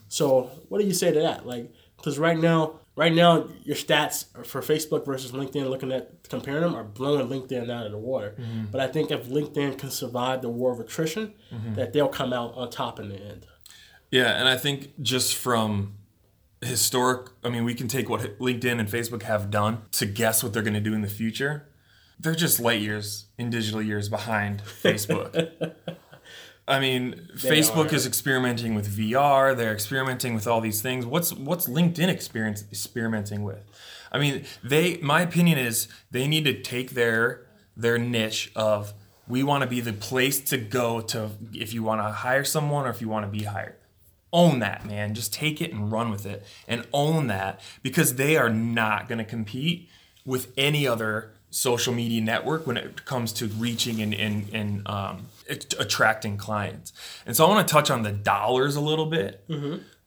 So, 0.08 0.50
what 0.68 0.80
do 0.80 0.86
you 0.86 0.94
say 0.94 1.12
to 1.12 1.20
that? 1.20 1.46
Like, 1.46 1.72
because 1.96 2.18
right 2.18 2.38
now, 2.38 2.80
right 2.96 3.12
now, 3.12 3.48
your 3.64 3.76
stats 3.76 4.26
for 4.46 4.60
Facebook 4.60 5.06
versus 5.06 5.32
LinkedIn, 5.32 5.68
looking 5.68 5.92
at 5.92 6.28
comparing 6.28 6.62
them, 6.62 6.74
are 6.74 6.84
blowing 6.84 7.28
LinkedIn 7.28 7.70
out 7.70 7.86
of 7.86 7.92
the 7.92 7.98
water. 7.98 8.34
Mm-hmm. 8.38 8.66
But 8.70 8.80
I 8.80 8.88
think 8.88 9.10
if 9.10 9.26
LinkedIn 9.28 9.78
can 9.78 9.90
survive 9.90 10.42
the 10.42 10.48
war 10.48 10.72
of 10.72 10.80
attrition, 10.80 11.34
mm-hmm. 11.52 11.74
that 11.74 11.92
they'll 11.92 12.08
come 12.08 12.32
out 12.32 12.54
on 12.54 12.70
top 12.70 13.00
in 13.00 13.08
the 13.08 13.16
end. 13.16 13.46
Yeah, 14.10 14.38
and 14.38 14.48
I 14.48 14.56
think 14.58 15.00
just 15.00 15.34
from 15.34 15.94
historic, 16.60 17.30
I 17.42 17.48
mean, 17.48 17.64
we 17.64 17.74
can 17.74 17.88
take 17.88 18.08
what 18.08 18.38
LinkedIn 18.38 18.78
and 18.78 18.88
Facebook 18.88 19.22
have 19.22 19.50
done 19.50 19.82
to 19.92 20.06
guess 20.06 20.42
what 20.42 20.52
they're 20.52 20.62
going 20.62 20.74
to 20.74 20.80
do 20.80 20.94
in 20.94 21.00
the 21.00 21.08
future. 21.08 21.68
They're 22.20 22.34
just 22.34 22.60
light 22.60 22.80
years 22.80 23.26
in 23.38 23.50
digital 23.50 23.82
years 23.82 24.08
behind 24.08 24.62
Facebook. 24.82 25.74
I 26.72 26.80
mean, 26.80 27.28
They 27.42 27.50
Facebook 27.60 27.92
are. 27.92 27.94
is 27.94 28.06
experimenting 28.06 28.74
with 28.74 28.88
VR. 28.96 29.54
They're 29.56 29.72
experimenting 29.72 30.34
with 30.34 30.46
all 30.46 30.60
these 30.60 30.80
things. 30.80 31.04
What's 31.04 31.32
what's 31.32 31.68
LinkedIn 31.68 32.08
experience 32.08 32.64
experimenting 32.70 33.42
with? 33.42 33.64
I 34.10 34.18
mean, 34.18 34.44
they. 34.64 34.96
My 34.98 35.20
opinion 35.22 35.58
is 35.58 35.88
they 36.10 36.26
need 36.26 36.44
to 36.44 36.54
take 36.60 36.90
their 36.90 37.46
their 37.76 37.98
niche 37.98 38.50
of 38.56 38.94
we 39.28 39.42
want 39.42 39.62
to 39.62 39.68
be 39.68 39.80
the 39.80 39.92
place 39.92 40.40
to 40.40 40.56
go 40.58 41.00
to 41.00 41.30
if 41.52 41.72
you 41.74 41.82
want 41.82 42.00
to 42.00 42.10
hire 42.10 42.44
someone 42.44 42.86
or 42.86 42.90
if 42.90 43.00
you 43.00 43.08
want 43.08 43.24
to 43.26 43.30
be 43.30 43.44
hired. 43.44 43.76
Own 44.32 44.60
that, 44.60 44.86
man. 44.86 45.14
Just 45.14 45.32
take 45.32 45.60
it 45.60 45.72
and 45.72 45.92
run 45.92 46.10
with 46.10 46.24
it 46.24 46.42
and 46.66 46.86
own 46.92 47.26
that 47.26 47.60
because 47.82 48.14
they 48.16 48.36
are 48.36 48.48
not 48.48 49.08
going 49.08 49.18
to 49.18 49.24
compete 49.24 49.90
with 50.24 50.52
any 50.56 50.86
other 50.86 51.32
social 51.54 51.92
media 51.92 52.20
network 52.20 52.66
when 52.66 52.76
it 52.78 53.04
comes 53.04 53.32
to 53.34 53.46
reaching 53.46 54.00
and, 54.00 54.14
and, 54.14 54.48
and 54.54 54.88
um, 54.88 55.26
attracting 55.78 56.38
clients. 56.38 56.92
And 57.26 57.36
so 57.36 57.44
I 57.44 57.48
want 57.48 57.68
to 57.68 57.72
touch 57.72 57.90
on 57.90 58.02
the 58.02 58.10
dollars 58.10 58.74
a 58.74 58.80
little 58.80 59.04
bit. 59.06 59.44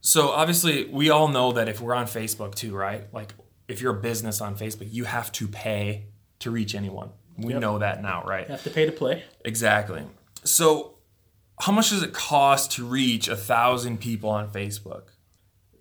So 0.01 0.29
obviously, 0.29 0.85
we 0.85 1.09
all 1.11 1.27
know 1.27 1.51
that 1.53 1.69
if 1.69 1.79
we're 1.79 1.93
on 1.93 2.07
Facebook 2.07 2.55
too, 2.55 2.75
right? 2.75 3.11
Like 3.13 3.33
if 3.67 3.79
you're 3.81 3.95
a 3.95 4.01
business 4.01 4.41
on 4.41 4.55
Facebook, 4.55 4.87
you 4.91 5.03
have 5.05 5.31
to 5.33 5.47
pay 5.47 6.07
to 6.39 6.49
reach 6.51 6.73
anyone. 6.75 7.09
We 7.37 7.53
Yep. 7.53 7.61
know 7.61 7.79
that 7.79 8.01
now, 8.01 8.23
right? 8.25 8.47
You 8.47 8.51
have 8.53 8.63
to 8.63 8.69
pay 8.71 8.85
to 8.85 8.91
play. 8.91 9.23
Exactly. 9.43 10.03
So, 10.43 10.95
how 11.61 11.71
much 11.71 11.89
does 11.91 12.01
it 12.03 12.13
cost 12.13 12.71
to 12.73 12.85
reach 12.85 13.27
a 13.27 13.35
thousand 13.35 13.99
people 13.99 14.29
on 14.29 14.49
Facebook? 14.51 15.03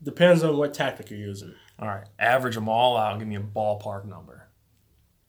Depends 0.02 0.42
on 0.42 0.56
what 0.56 0.74
tactic 0.74 1.10
you're 1.10 1.18
using. 1.18 1.54
All 1.78 1.88
right, 1.88 2.06
average 2.18 2.54
them 2.54 2.68
all 2.68 2.96
out. 2.96 3.18
Give 3.18 3.26
me 3.28 3.36
a 3.36 3.40
ballpark 3.40 4.04
number. 4.04 4.48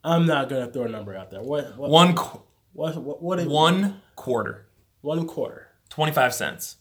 I'm 0.05 0.25
not 0.25 0.50
gonna 0.50 0.71
throw 0.71 0.83
a 0.83 0.89
number 0.89 1.15
out 1.15 1.31
there. 1.31 1.41
What 1.41 1.77
what 1.77 1.89
One 1.89 2.15
qu- 2.15 2.41
what 2.74 2.95
what, 2.97 3.21
what 3.24 3.39
is 3.39 3.47
one 3.47 4.01
quarter, 4.15 4.67
one 5.01 5.25
quarter? 5.27 5.69
twenty 5.89 6.12
five 6.12 6.33
cents, 6.33 6.75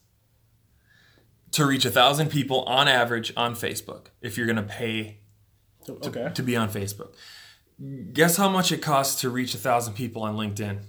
to 1.52 1.64
reach 1.66 1.84
a 1.84 1.90
thousand 1.90 2.30
people 2.30 2.62
on 2.64 2.86
average 2.88 3.32
on 3.36 3.54
Facebook. 3.54 4.06
If 4.20 4.36
you're 4.36 4.46
gonna 4.46 4.62
pay 4.62 5.18
Okay. 5.88 6.30
to 6.34 6.42
be 6.42 6.56
on 6.56 6.68
Facebook, 6.70 7.14
guess 8.12 8.36
how 8.36 8.48
much 8.48 8.72
it 8.72 8.78
costs 8.82 9.20
to 9.20 9.30
reach 9.30 9.54
a 9.54 9.58
thousand 9.58 9.94
people 9.94 10.22
on 10.22 10.36
LinkedIn? 10.36 10.80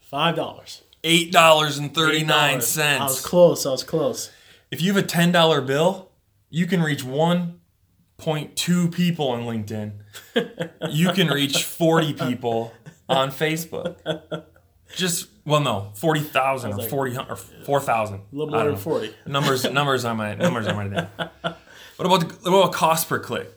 Five 0.00 0.36
dollars. 0.36 0.82
Eight 1.04 1.32
dollars 1.32 1.78
and 1.78 1.92
thirty 1.94 2.22
nine 2.24 2.60
cents. 2.60 3.00
I 3.00 3.04
was 3.04 3.20
close. 3.26 3.66
I 3.66 3.70
was 3.70 3.82
close. 3.82 4.30
If 4.70 4.80
you 4.80 4.92
have 4.94 5.02
a 5.02 5.06
ten 5.06 5.32
dollar 5.32 5.60
bill, 5.60 6.10
you 6.50 6.66
can 6.66 6.82
reach 6.82 7.02
one 7.02 7.60
point 8.22 8.54
two 8.56 8.88
people 8.88 9.28
on 9.28 9.42
LinkedIn. 9.42 9.92
you 10.90 11.12
can 11.12 11.28
reach 11.28 11.64
forty 11.64 12.12
people 12.12 12.72
on 13.08 13.30
Facebook. 13.30 13.96
Just 14.94 15.28
well, 15.44 15.60
no, 15.60 15.90
forty 15.94 16.20
thousand 16.20 16.72
or 16.72 16.76
like- 16.76 16.88
forty 16.88 17.16
or 17.16 17.36
four 17.36 17.80
thousand. 17.80 18.20
A 18.32 18.36
little 18.36 18.54
more 18.54 18.64
than 18.64 18.76
forty. 18.76 19.14
Numbers, 19.26 19.64
numbers 19.70 20.04
on 20.04 20.16
my 20.16 20.34
numbers 20.34 20.68
on 20.68 20.76
my 20.76 20.88
day. 20.88 21.06
What 21.96 22.06
about 22.06 22.20
the, 22.20 22.50
what 22.50 22.58
about 22.60 22.72
cost 22.72 23.08
per 23.08 23.18
click? 23.18 23.50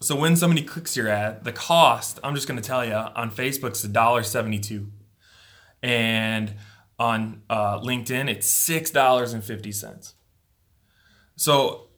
So 0.00 0.16
when 0.16 0.34
somebody 0.34 0.62
clicks 0.62 0.96
your 0.96 1.08
ad, 1.08 1.44
the 1.44 1.52
cost 1.52 2.18
I'm 2.24 2.34
just 2.34 2.48
going 2.48 2.60
to 2.60 2.66
tell 2.66 2.84
you 2.84 2.94
on 2.94 3.30
Facebook's 3.30 3.84
a 3.84 3.88
dollar 3.88 4.22
seventy 4.22 4.58
two, 4.58 4.88
and 5.82 6.54
on 6.98 7.42
uh, 7.48 7.78
LinkedIn 7.80 8.28
it's 8.28 8.46
six 8.48 8.90
dollars 8.90 9.32
and 9.32 9.44
fifty 9.44 9.70
cents. 9.72 10.14
So 11.36 11.89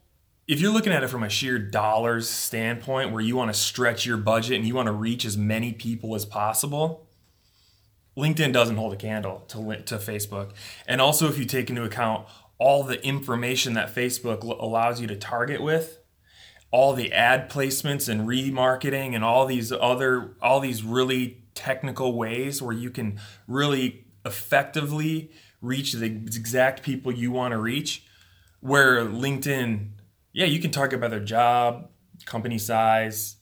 if 0.52 0.60
you're 0.60 0.70
looking 0.70 0.92
at 0.92 1.02
it 1.02 1.08
from 1.08 1.22
a 1.22 1.30
sheer 1.30 1.58
dollars 1.58 2.28
standpoint, 2.28 3.10
where 3.10 3.22
you 3.22 3.36
want 3.36 3.50
to 3.50 3.58
stretch 3.58 4.04
your 4.04 4.18
budget 4.18 4.58
and 4.58 4.68
you 4.68 4.74
want 4.74 4.86
to 4.86 4.92
reach 4.92 5.24
as 5.24 5.34
many 5.34 5.72
people 5.72 6.14
as 6.14 6.26
possible, 6.26 7.08
LinkedIn 8.18 8.52
doesn't 8.52 8.76
hold 8.76 8.92
a 8.92 8.96
candle 8.96 9.44
to 9.48 9.56
to 9.84 9.96
Facebook. 9.96 10.50
And 10.86 11.00
also, 11.00 11.26
if 11.26 11.38
you 11.38 11.46
take 11.46 11.70
into 11.70 11.84
account 11.84 12.26
all 12.58 12.82
the 12.82 13.02
information 13.02 13.72
that 13.72 13.94
Facebook 13.94 14.42
allows 14.42 15.00
you 15.00 15.06
to 15.06 15.16
target 15.16 15.62
with, 15.62 16.00
all 16.70 16.92
the 16.92 17.10
ad 17.14 17.48
placements 17.48 18.06
and 18.06 18.28
remarketing 18.28 19.14
and 19.14 19.24
all 19.24 19.46
these 19.46 19.72
other 19.72 20.36
all 20.42 20.60
these 20.60 20.82
really 20.84 21.44
technical 21.54 22.14
ways 22.14 22.60
where 22.60 22.76
you 22.76 22.90
can 22.90 23.18
really 23.48 24.04
effectively 24.26 25.30
reach 25.62 25.94
the 25.94 26.06
exact 26.06 26.82
people 26.82 27.10
you 27.10 27.30
want 27.30 27.52
to 27.52 27.58
reach 27.58 28.04
where 28.60 29.04
linkedin 29.04 29.88
yeah 30.32 30.46
you 30.46 30.60
can 30.60 30.70
target 30.70 31.00
by 31.00 31.08
their 31.08 31.20
job 31.20 31.88
company 32.24 32.58
size 32.58 33.36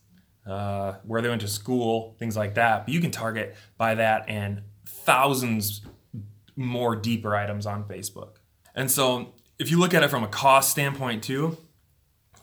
uh, 0.47 0.95
where 1.05 1.23
they 1.23 1.29
went 1.29 1.41
to 1.43 1.49
school 1.49 2.17
things 2.19 2.37
like 2.37 2.55
that. 2.55 2.87
But 2.87 2.95
you 2.95 3.01
can 3.01 3.11
target 3.11 3.57
by 3.77 3.95
that 3.97 4.29
and 4.29 4.63
thousands 4.87 5.83
more 6.57 6.97
deeper 6.97 7.35
items 7.37 7.67
on 7.67 7.85
facebook. 7.85 8.37
And 8.75 8.91
so 8.91 9.35
if 9.59 9.71
you 9.71 9.79
look 9.79 9.95
at 9.95 10.03
it 10.03 10.09
from 10.09 10.25
a 10.25 10.29
cost 10.29 10.71
standpoint 10.71 11.23
too 11.23 11.57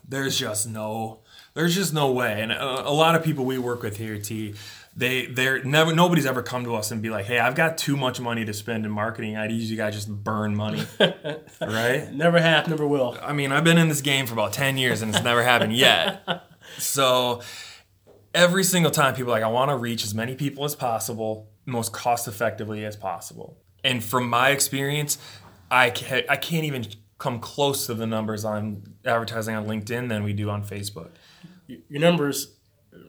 there's 0.08 0.38
just 0.38 0.66
no 0.68 1.20
there's 1.54 1.74
just 1.74 1.92
no 1.92 2.12
way. 2.12 2.40
And 2.40 2.52
a, 2.52 2.88
a 2.88 2.90
lot 2.92 3.14
of 3.14 3.22
people 3.22 3.44
we 3.44 3.58
work 3.58 3.82
with 3.82 3.96
here 3.96 4.18
T 4.18 4.54
they 4.98 5.26
they're 5.26 5.62
never 5.62 5.94
nobody's 5.94 6.26
ever 6.26 6.42
come 6.42 6.64
to 6.64 6.74
us 6.74 6.90
and 6.90 7.00
be 7.00 7.08
like 7.08 7.24
hey 7.24 7.38
I've 7.38 7.54
got 7.54 7.78
too 7.78 7.96
much 7.96 8.20
money 8.20 8.44
to 8.44 8.52
spend 8.52 8.84
in 8.84 8.90
marketing 8.90 9.36
I 9.36 9.46
need 9.46 9.62
you 9.62 9.76
guys 9.76 9.94
just 9.94 10.08
burn 10.10 10.54
money 10.54 10.82
right 11.60 12.12
Never 12.12 12.40
have, 12.40 12.68
never 12.68 12.86
will. 12.86 13.16
I 13.22 13.32
mean 13.32 13.52
I've 13.52 13.64
been 13.64 13.78
in 13.78 13.88
this 13.88 14.00
game 14.00 14.26
for 14.26 14.32
about 14.32 14.52
10 14.52 14.76
years 14.76 15.00
and 15.00 15.14
it's 15.14 15.24
never 15.24 15.42
happened 15.42 15.74
yet 15.74 16.22
so 16.78 17.40
every 18.34 18.64
single 18.64 18.90
time 18.90 19.14
people 19.14 19.30
are 19.30 19.36
like 19.36 19.44
I 19.44 19.48
want 19.48 19.70
to 19.70 19.76
reach 19.76 20.04
as 20.04 20.14
many 20.14 20.34
people 20.34 20.64
as 20.64 20.74
possible 20.74 21.48
most 21.64 21.92
cost 21.92 22.26
effectively 22.26 22.84
as 22.84 22.96
possible 22.96 23.56
and 23.84 24.02
from 24.02 24.28
my 24.28 24.50
experience 24.50 25.16
I 25.70 25.90
can't, 25.90 26.26
I 26.28 26.36
can't 26.36 26.64
even 26.64 26.86
come 27.18 27.40
close 27.40 27.86
to 27.86 27.94
the 27.94 28.06
numbers 28.06 28.44
on 28.44 28.94
advertising 29.04 29.54
on 29.54 29.66
LinkedIn 29.66 30.08
than 30.08 30.22
we 30.22 30.32
do 30.32 30.48
on 30.48 30.64
Facebook. 30.64 31.10
Your 31.66 32.00
numbers 32.00 32.56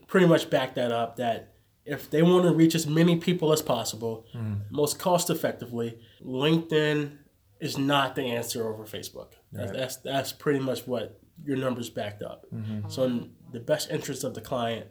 pretty 0.07 0.25
much 0.25 0.49
back 0.49 0.75
that 0.75 0.91
up. 0.91 1.17
That 1.17 1.48
if 1.89 2.09
they 2.09 2.21
want 2.21 2.43
to 2.45 2.53
reach 2.53 2.75
as 2.75 2.85
many 2.87 3.15
people 3.17 3.51
as 3.51 3.61
possible, 3.61 4.25
most 4.69 4.99
cost 4.99 5.29
effectively, 5.29 5.99
LinkedIn 6.23 7.17
is 7.59 7.77
not 7.77 8.15
the 8.15 8.23
answer 8.23 8.67
over 8.67 8.83
Facebook. 8.85 9.31
That's, 9.51 9.71
that's 9.79 9.95
that's 9.97 10.31
pretty 10.31 10.59
much 10.59 10.87
what 10.87 11.19
your 11.43 11.57
numbers 11.57 11.89
backed 11.89 12.21
up. 12.23 12.45
So 12.87 13.03
in 13.03 13.31
the 13.51 13.59
best 13.59 13.89
interest 13.91 14.23
of 14.23 14.33
the 14.33 14.41
client, 14.41 14.87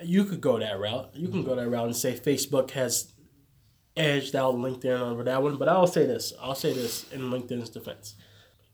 you 0.00 0.24
could 0.24 0.40
go 0.40 0.58
that 0.58 0.78
route. 0.78 1.10
You 1.14 1.28
can 1.28 1.42
go 1.44 1.54
that 1.54 1.68
route 1.68 1.86
and 1.86 1.96
say 1.96 2.14
Facebook 2.14 2.70
has 2.72 3.12
edged 3.96 4.34
out 4.34 4.54
LinkedIn 4.54 5.00
over 5.00 5.22
that 5.24 5.42
one. 5.42 5.56
But 5.56 5.68
I'll 5.68 5.86
say 5.86 6.06
this. 6.06 6.32
I'll 6.40 6.54
say 6.54 6.72
this 6.72 7.10
in 7.12 7.30
LinkedIn's 7.30 7.70
defense. 7.70 8.14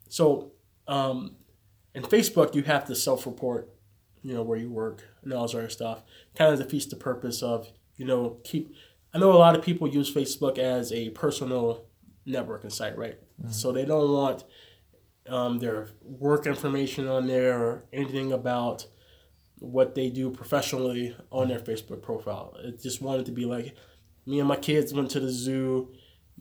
So 0.08 0.52
um, 0.86 1.36
in 1.94 2.02
Facebook, 2.02 2.54
you 2.54 2.62
have 2.62 2.86
to 2.86 2.94
self-report, 2.94 3.68
you 4.22 4.34
know, 4.34 4.42
where 4.42 4.58
you 4.58 4.70
work 4.70 5.04
and 5.22 5.32
all 5.32 5.48
sort 5.48 5.64
of 5.64 5.72
stuff. 5.72 6.02
Kind 6.36 6.52
of 6.52 6.58
defeats 6.58 6.86
the 6.86 6.96
purpose 6.96 7.42
of, 7.42 7.68
you 7.96 8.04
know, 8.06 8.38
keep. 8.44 8.74
I 9.14 9.18
know 9.18 9.32
a 9.32 9.34
lot 9.34 9.56
of 9.56 9.64
people 9.64 9.88
use 9.88 10.12
Facebook 10.12 10.58
as 10.58 10.92
a 10.92 11.10
personal 11.10 11.86
networking 12.26 12.70
site, 12.72 12.96
right? 12.98 13.18
So 13.50 13.72
they 13.72 13.84
don't 13.84 14.12
want 14.12 14.44
um, 15.28 15.58
their 15.58 15.88
work 16.02 16.46
information 16.46 17.08
on 17.08 17.26
there 17.26 17.58
or 17.58 17.84
anything 17.92 18.32
about 18.32 18.86
what 19.60 19.94
they 19.94 20.10
do 20.10 20.30
professionally 20.30 21.16
on 21.30 21.48
their 21.48 21.58
Facebook 21.58 22.02
profile. 22.02 22.54
It 22.62 22.82
just 22.82 23.00
wanted 23.02 23.26
to 23.26 23.32
be 23.32 23.44
like, 23.44 23.74
me 24.26 24.38
and 24.40 24.48
my 24.48 24.56
kids 24.56 24.92
went 24.92 25.10
to 25.12 25.20
the 25.20 25.30
zoo, 25.30 25.88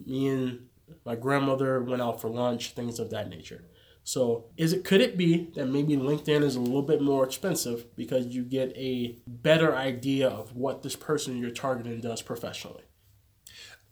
me 0.05 0.27
and 0.27 0.67
my 1.05 1.15
grandmother 1.15 1.81
went 1.81 2.01
out 2.01 2.21
for 2.21 2.29
lunch, 2.29 2.71
things 2.71 2.99
of 2.99 3.09
that 3.11 3.29
nature. 3.29 3.65
So, 4.07 4.45
is 4.55 4.71
it 4.71 4.85
could 4.85 5.01
it 5.01 5.17
be 5.17 5.49
that 5.55 5.65
maybe 5.65 5.97
LinkedIn 5.97 6.41
is 6.41 6.55
a 6.55 6.61
little 6.61 6.81
bit 6.81 7.01
more 7.01 7.25
expensive 7.25 7.93
because 7.97 8.27
you 8.27 8.43
get 8.43 8.71
a 8.77 9.17
better 9.27 9.75
idea 9.75 10.29
of 10.29 10.55
what 10.55 10.81
this 10.81 10.95
person 10.95 11.35
you're 11.35 11.51
targeting 11.51 11.99
does 11.99 12.21
professionally? 12.21 12.83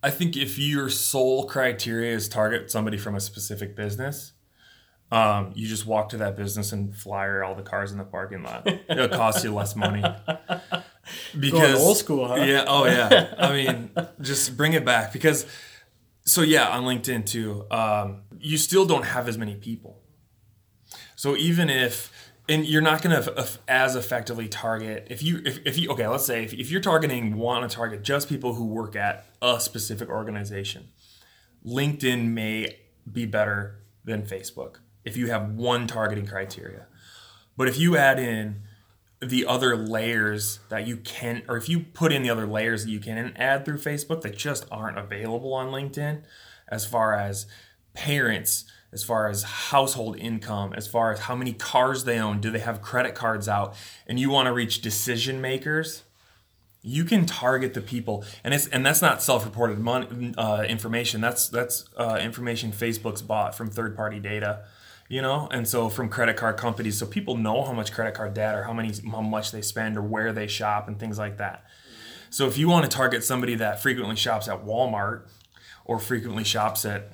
I 0.02 0.12
think 0.12 0.38
if 0.38 0.58
your 0.58 0.90
sole 0.90 1.46
criteria 1.48 2.16
is 2.16 2.30
target 2.30 2.72
somebody 2.72 2.96
from 2.96 3.16
a 3.16 3.20
specific 3.20 3.76
business, 3.76 4.32
um, 5.12 5.52
you 5.54 5.68
just 5.68 5.86
walk 5.86 6.08
to 6.10 6.18
that 6.20 6.38
business 6.38 6.72
and 6.72 6.96
flyer 6.96 7.44
all 7.44 7.54
the 7.54 7.62
cars 7.62 7.92
in 7.92 7.98
the 7.98 8.06
parking 8.06 8.42
lot. 8.42 8.66
It'll 8.90 9.10
cost 9.10 9.44
you 9.44 9.54
less 9.54 9.76
money. 9.76 10.02
Because 11.38 11.78
old 11.78 11.98
school, 11.98 12.30
huh? 12.30 12.36
Yeah. 12.36 12.64
Oh 12.66 12.86
yeah. 12.86 13.34
I 13.38 13.52
mean, 13.66 13.92
just 14.22 14.56
bring 14.56 14.72
it 14.72 14.86
back 14.86 15.12
because. 15.12 15.46
So 16.28 16.42
yeah, 16.42 16.70
on 16.70 16.86
LinkedIn 16.86 17.28
too, 17.28 17.68
um, 17.70 18.22
you 18.40 18.58
still 18.58 18.86
don't 18.86 19.06
have 19.06 19.28
as 19.28 19.38
many 19.38 19.54
people. 19.56 20.02
So 21.16 21.36
even 21.36 21.70
if 21.70 22.12
and 22.48 22.66
you're 22.66 22.82
not 22.82 23.02
going 23.02 23.24
to 23.24 23.48
as 23.68 23.96
effectively 23.96 24.48
target 24.48 25.08
if 25.10 25.24
you 25.24 25.42
if, 25.46 25.60
if 25.66 25.80
you 25.80 25.90
okay 25.90 26.08
let's 26.08 26.28
say 26.28 26.44
if, 26.44 26.54
if 26.54 26.70
you're 26.70 26.80
targeting 26.80 27.38
want 27.38 27.68
to 27.68 27.76
target 27.76 28.04
just 28.04 28.30
people 28.30 28.54
who 28.54 28.66
work 28.68 28.96
at 28.96 29.26
a 29.42 29.60
specific 29.60 30.10
organization 30.10 30.90
linkedin 31.66 32.28
may 32.28 32.78
be 33.12 33.26
better 33.26 33.80
than 34.04 34.22
facebook 34.22 34.76
if 35.06 35.16
you 35.16 35.28
have 35.28 35.52
one 35.52 35.88
targeting 35.88 36.26
criteria. 36.26 36.88
But 37.56 37.70
if 37.70 37.80
you 37.80 37.96
add 37.96 38.20
in 38.20 38.64
the 39.22 39.46
other 39.46 39.78
layers 39.78 40.60
that 40.70 40.86
you 40.86 40.98
can 40.98 41.44
or 41.48 41.56
if 41.56 41.70
you 41.70 41.80
put 41.80 42.12
in 42.12 42.24
the 42.24 42.30
other 42.30 42.46
layers 42.46 42.84
that 42.84 42.92
you 42.92 43.00
can 43.00 43.32
add 43.38 43.64
through 43.64 43.78
facebook 43.78 44.22
that 44.22 44.36
just 44.38 44.66
aren't 44.70 44.98
available 44.98 45.54
on 45.54 45.68
linkedin 45.68 46.24
as 46.68 46.86
far 46.86 47.14
as 47.14 47.46
parents, 47.94 48.66
as 48.96 49.04
far 49.04 49.28
as 49.28 49.44
household 49.44 50.18
income, 50.18 50.74
as 50.74 50.88
far 50.88 51.12
as 51.12 51.20
how 51.20 51.36
many 51.36 51.52
cars 51.52 52.06
they 52.06 52.18
own, 52.18 52.40
do 52.40 52.50
they 52.50 52.60
have 52.60 52.82
credit 52.82 53.14
cards 53.14 53.48
out, 53.50 53.76
and 54.08 54.18
you 54.22 54.30
want 54.30 54.46
to 54.48 54.54
reach 54.54 54.82
decision 54.82 55.42
makers, 55.42 56.04
you 56.82 57.04
can 57.04 57.26
target 57.26 57.74
the 57.74 57.82
people, 57.82 58.24
and 58.42 58.54
it's 58.54 58.68
and 58.68 58.86
that's 58.86 59.02
not 59.02 59.22
self-reported 59.22 59.80
money, 59.80 60.34
uh, 60.38 60.64
information. 60.64 61.20
That's 61.20 61.50
that's 61.50 61.90
uh, 61.98 62.18
information 62.22 62.72
Facebook's 62.72 63.22
bought 63.22 63.54
from 63.54 63.70
third-party 63.70 64.20
data, 64.22 64.64
you 65.10 65.22
know, 65.22 65.50
and 65.52 65.68
so 65.68 65.90
from 65.90 66.08
credit 66.08 66.38
card 66.38 66.56
companies, 66.56 66.98
so 66.98 67.06
people 67.06 67.36
know 67.36 67.64
how 67.64 67.74
much 67.74 67.92
credit 67.92 68.14
card 68.14 68.34
debt 68.34 68.56
or 68.56 68.64
how 68.64 68.74
many 68.74 68.94
how 69.12 69.22
much 69.22 69.52
they 69.52 69.62
spend 69.62 69.98
or 69.98 70.02
where 70.02 70.32
they 70.32 70.48
shop 70.48 70.88
and 70.88 71.00
things 71.00 71.18
like 71.20 71.38
that. 71.38 71.66
So 72.30 72.48
if 72.48 72.58
you 72.58 72.70
want 72.70 72.90
to 72.90 72.98
target 72.98 73.24
somebody 73.26 73.56
that 73.56 73.82
frequently 73.82 74.16
shops 74.16 74.48
at 74.48 74.66
Walmart 74.66 75.28
or 75.84 76.00
frequently 76.00 76.46
shops 76.46 76.86
at 76.86 77.12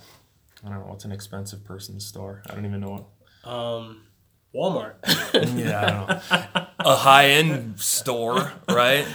I 0.64 0.70
don't 0.70 0.80
know 0.80 0.86
what's 0.88 1.06
an 1.06 1.12
expensive 1.12 1.64
person's 1.66 2.06
store. 2.06 2.44
I 2.50 2.54
don't 2.54 2.66
even 2.66 2.82
know 2.82 3.06
what. 3.44 3.52
Um, 3.52 4.04
Walmart. 4.54 4.96
Yeah, 5.58 5.82
I 5.82 5.90
don't 5.90 6.56
know. 6.56 6.68
a 6.92 6.96
high 6.96 7.30
end 7.30 7.80
store, 7.80 8.52
right? 8.70 9.06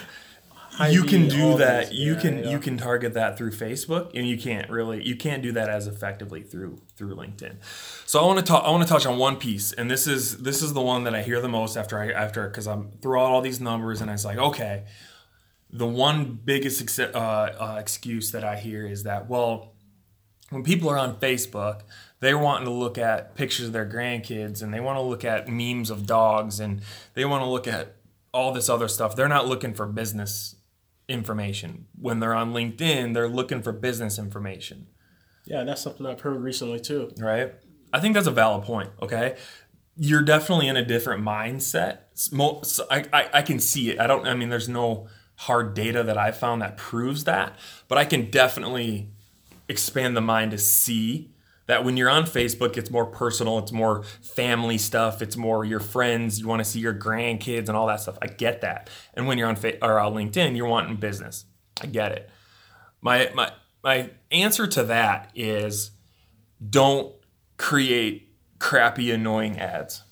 you 0.90 1.04
can 1.04 1.28
do 1.28 1.56
that. 1.58 1.90
these, 1.90 1.98
You 1.98 2.14
yeah, 2.14 2.20
can 2.20 2.38
yeah. 2.38 2.50
you 2.50 2.58
can 2.58 2.76
target 2.76 3.14
that 3.14 3.38
through 3.38 3.52
Facebook, 3.52 4.10
and 4.14 4.26
you 4.28 4.36
can't 4.38 4.68
really 4.70 5.06
you 5.06 5.16
can't 5.16 5.42
do 5.42 5.52
that 5.52 5.68
as 5.68 5.86
effectively 5.86 6.42
through 6.42 6.82
through 6.96 7.14
LinkedIn. 7.14 7.56
So 8.06 8.20
I 8.20 8.26
want 8.26 8.38
to 8.38 8.44
talk. 8.44 8.64
I 8.64 8.70
want 8.70 8.82
to 8.82 8.88
touch 8.88 9.06
on 9.06 9.18
one 9.18 9.36
piece, 9.36 9.72
and 9.72 9.90
this 9.90 10.06
is 10.06 10.38
this 10.38 10.62
is 10.62 10.72
the 10.74 10.82
one 10.82 11.04
that 11.04 11.14
I 11.14 11.22
hear 11.22 11.40
the 11.40 11.48
most 11.48 11.76
after 11.76 11.98
I 11.98 12.10
after 12.10 12.48
because 12.48 12.66
I'm 12.66 12.90
through 13.02 13.18
all 13.20 13.40
these 13.40 13.60
numbers, 13.60 14.00
and 14.00 14.10
I 14.10 14.14
was 14.14 14.24
like, 14.24 14.38
okay. 14.38 14.84
The 15.68 15.86
one 15.86 16.38
biggest 16.44 16.80
ex- 16.80 16.98
uh, 17.00 17.10
uh, 17.12 17.76
excuse 17.80 18.30
that 18.30 18.44
I 18.44 18.56
hear 18.56 18.86
is 18.86 19.02
that 19.02 19.28
well, 19.28 19.74
when 20.50 20.62
people 20.62 20.88
are 20.88 20.98
on 20.98 21.16
Facebook, 21.16 21.82
they're 22.20 22.38
wanting 22.38 22.66
to 22.66 22.72
look 22.72 22.98
at 22.98 23.34
pictures 23.34 23.66
of 23.66 23.72
their 23.72 23.88
grandkids 23.88 24.62
and 24.62 24.72
they 24.72 24.80
want 24.80 24.96
to 24.96 25.02
look 25.02 25.24
at 25.24 25.48
memes 25.48 25.90
of 25.90 26.06
dogs 26.06 26.60
and 26.60 26.80
they 27.14 27.24
want 27.24 27.42
to 27.42 27.48
look 27.48 27.66
at 27.66 27.96
all 28.32 28.52
this 28.52 28.68
other 28.68 28.88
stuff. 28.88 29.16
They're 29.16 29.28
not 29.28 29.46
looking 29.46 29.74
for 29.74 29.86
business 29.86 30.56
information. 31.08 31.86
When 31.98 32.20
they're 32.20 32.34
on 32.34 32.52
LinkedIn, 32.52 33.14
they're 33.14 33.28
looking 33.28 33.62
for 33.62 33.72
business 33.72 34.18
information, 34.18 34.88
yeah, 35.46 35.62
that's 35.62 35.80
something 35.80 36.04
I've 36.04 36.20
heard 36.20 36.42
recently 36.42 36.80
too. 36.80 37.12
right? 37.18 37.54
I 37.92 38.00
think 38.00 38.14
that's 38.14 38.26
a 38.26 38.32
valid 38.32 38.64
point, 38.64 38.90
okay? 39.00 39.36
You're 39.96 40.22
definitely 40.22 40.68
in 40.68 40.76
a 40.76 40.84
different 40.84 41.24
mindset. 41.24 41.98
I, 42.90 43.04
I, 43.12 43.30
I 43.32 43.42
can 43.42 43.60
see 43.60 43.90
it. 43.90 44.00
I 44.00 44.06
don't, 44.06 44.26
I 44.26 44.34
mean, 44.34 44.50
there's 44.50 44.68
no 44.68 45.08
hard 45.36 45.74
data 45.74 46.02
that 46.02 46.18
I 46.18 46.32
found 46.32 46.62
that 46.62 46.76
proves 46.76 47.24
that, 47.24 47.56
but 47.88 47.96
I 47.96 48.04
can 48.04 48.30
definitely 48.30 49.12
expand 49.68 50.16
the 50.16 50.20
mind 50.20 50.50
to 50.52 50.58
see 50.58 51.32
that 51.66 51.84
when 51.84 51.96
you're 51.96 52.08
on 52.08 52.24
Facebook, 52.24 52.76
it's 52.76 52.90
more 52.90 53.06
personal, 53.06 53.58
it's 53.58 53.72
more 53.72 54.04
family 54.22 54.78
stuff, 54.78 55.20
it's 55.20 55.36
more 55.36 55.64
your 55.64 55.80
friends, 55.80 56.38
you 56.38 56.46
want 56.46 56.60
to 56.60 56.64
see 56.64 56.78
your 56.78 56.94
grandkids 56.94 57.68
and 57.68 57.76
all 57.76 57.88
that 57.88 58.00
stuff. 58.00 58.16
I 58.22 58.28
get 58.28 58.60
that. 58.60 58.88
And 59.14 59.26
when 59.26 59.36
you're 59.36 59.48
on 59.48 59.56
Fa- 59.56 59.84
or 59.84 59.98
on 59.98 60.14
LinkedIn, 60.14 60.56
you're 60.56 60.68
wanting 60.68 60.96
business. 60.96 61.44
I 61.82 61.86
get 61.86 62.12
it. 62.12 62.30
My 63.00 63.30
my 63.34 63.50
my 63.82 64.10
answer 64.30 64.66
to 64.68 64.84
that 64.84 65.30
is 65.34 65.90
don't 66.70 67.14
create 67.56 68.32
crappy 68.58 69.10
annoying 69.10 69.58
ads. 69.58 70.02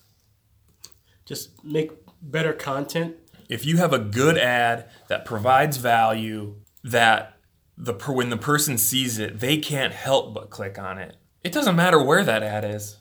Just 1.25 1.65
make 1.65 1.91
better 2.21 2.53
content. 2.53 3.17
if 3.49 3.65
you 3.65 3.77
have 3.77 3.93
a 3.93 3.99
good 3.99 4.37
ad 4.39 4.89
that 5.09 5.25
provides 5.25 5.77
value 5.77 6.57
that 6.83 7.34
the 7.77 7.95
per- 7.95 8.13
when 8.13 8.31
the 8.31 8.37
person 8.37 8.79
sees 8.79 9.19
it 9.19 9.41
they 9.41 9.57
can't 9.57 9.93
help 9.93 10.35
but 10.35 10.51
click 10.51 10.79
on 10.79 10.99
it. 10.99 11.17
It 11.43 11.53
doesn't 11.53 11.77
matter 11.77 12.03
where 12.03 12.25
that 12.25 12.43
ad 12.43 12.65
is. 12.65 12.99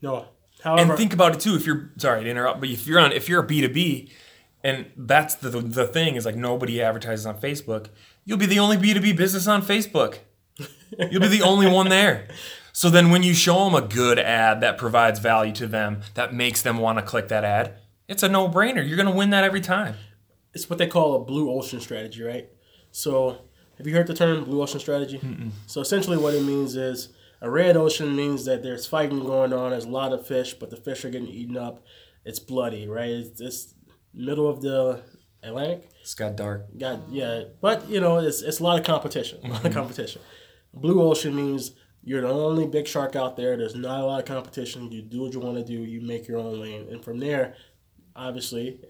No. 0.00 0.28
However, 0.62 0.92
and 0.92 0.98
think 0.98 1.12
about 1.12 1.34
it 1.34 1.40
too 1.40 1.56
if 1.56 1.66
you're 1.66 1.90
sorry 1.98 2.24
to 2.24 2.30
interrupt 2.30 2.60
but 2.60 2.68
if 2.68 2.86
you're 2.86 2.98
on 2.98 3.12
if 3.12 3.28
you're 3.28 3.42
a 3.42 3.46
b2b 3.46 4.10
and 4.62 4.86
that's 4.96 5.34
the 5.34 5.50
the 5.50 5.86
thing 5.86 6.16
is 6.16 6.24
like 6.24 6.36
nobody 6.36 6.80
advertises 6.80 7.26
on 7.26 7.38
facebook 7.38 7.88
you'll 8.24 8.38
be 8.38 8.46
the 8.46 8.58
only 8.58 8.76
b2b 8.76 9.16
business 9.16 9.46
on 9.46 9.62
facebook. 9.62 10.18
You'll 11.10 11.20
be 11.20 11.28
the 11.28 11.42
only 11.42 11.68
one 11.68 11.88
there. 11.88 12.28
So 12.72 12.88
then 12.88 13.10
when 13.10 13.24
you 13.24 13.34
show 13.34 13.64
them 13.64 13.74
a 13.74 13.86
good 13.86 14.18
ad 14.18 14.60
that 14.60 14.78
provides 14.78 15.18
value 15.18 15.52
to 15.54 15.66
them 15.66 16.02
that 16.14 16.32
makes 16.32 16.62
them 16.62 16.78
want 16.78 16.98
to 16.98 17.04
click 17.04 17.28
that 17.28 17.44
ad 17.44 17.74
it's 18.08 18.22
a 18.22 18.28
no-brainer. 18.28 18.86
You're 18.86 18.96
going 18.96 19.08
to 19.08 19.14
win 19.14 19.30
that 19.30 19.44
every 19.44 19.60
time. 19.60 19.96
It's 20.52 20.68
what 20.68 20.78
they 20.78 20.86
call 20.86 21.14
a 21.14 21.24
blue 21.24 21.50
ocean 21.50 21.80
strategy, 21.80 22.22
right? 22.22 22.48
So, 22.90 23.38
have 23.78 23.86
you 23.86 23.94
heard 23.94 24.06
the 24.06 24.14
term 24.14 24.44
blue 24.44 24.62
ocean 24.62 24.80
strategy? 24.80 25.20
So, 25.66 25.80
essentially, 25.80 26.16
what 26.16 26.34
it 26.34 26.42
means 26.42 26.76
is 26.76 27.08
a 27.40 27.50
red 27.50 27.76
ocean 27.76 28.16
means 28.16 28.44
that 28.46 28.62
there's 28.62 28.86
fighting 28.86 29.20
going 29.20 29.52
on, 29.52 29.70
there's 29.70 29.84
a 29.84 29.90
lot 29.90 30.12
of 30.12 30.26
fish, 30.26 30.54
but 30.54 30.70
the 30.70 30.76
fish 30.76 31.04
are 31.04 31.10
getting 31.10 31.28
eaten 31.28 31.56
up. 31.56 31.84
It's 32.24 32.38
bloody, 32.38 32.88
right? 32.88 33.10
It's, 33.10 33.40
it's 33.40 33.74
middle 34.14 34.48
of 34.48 34.62
the 34.62 35.02
Atlantic. 35.42 35.90
it's 36.00 36.14
got 36.14 36.36
dark 36.36 36.66
Got 36.78 37.00
yeah, 37.10 37.44
but 37.60 37.88
you 37.88 38.00
know, 38.00 38.18
it's 38.18 38.42
it's 38.42 38.60
a 38.60 38.62
lot 38.62 38.78
of 38.78 38.86
competition. 38.86 39.40
A 39.44 39.48
lot 39.48 39.56
of 39.58 39.64
mm-hmm. 39.64 39.78
competition. 39.78 40.22
Blue 40.72 41.02
ocean 41.02 41.36
means 41.36 41.72
you're 42.02 42.22
the 42.22 42.28
only 42.28 42.66
big 42.66 42.86
shark 42.86 43.14
out 43.14 43.36
there. 43.36 43.56
There's 43.56 43.74
not 43.74 44.00
a 44.00 44.04
lot 44.04 44.20
of 44.20 44.26
competition. 44.26 44.90
You 44.90 45.02
do 45.02 45.22
what 45.22 45.32
you 45.32 45.40
want 45.40 45.58
to 45.58 45.64
do. 45.64 45.84
You 45.84 46.00
make 46.00 46.26
your 46.26 46.38
own 46.38 46.60
lane, 46.60 46.88
and 46.90 47.04
from 47.04 47.18
there, 47.18 47.56
obviously, 48.16 48.80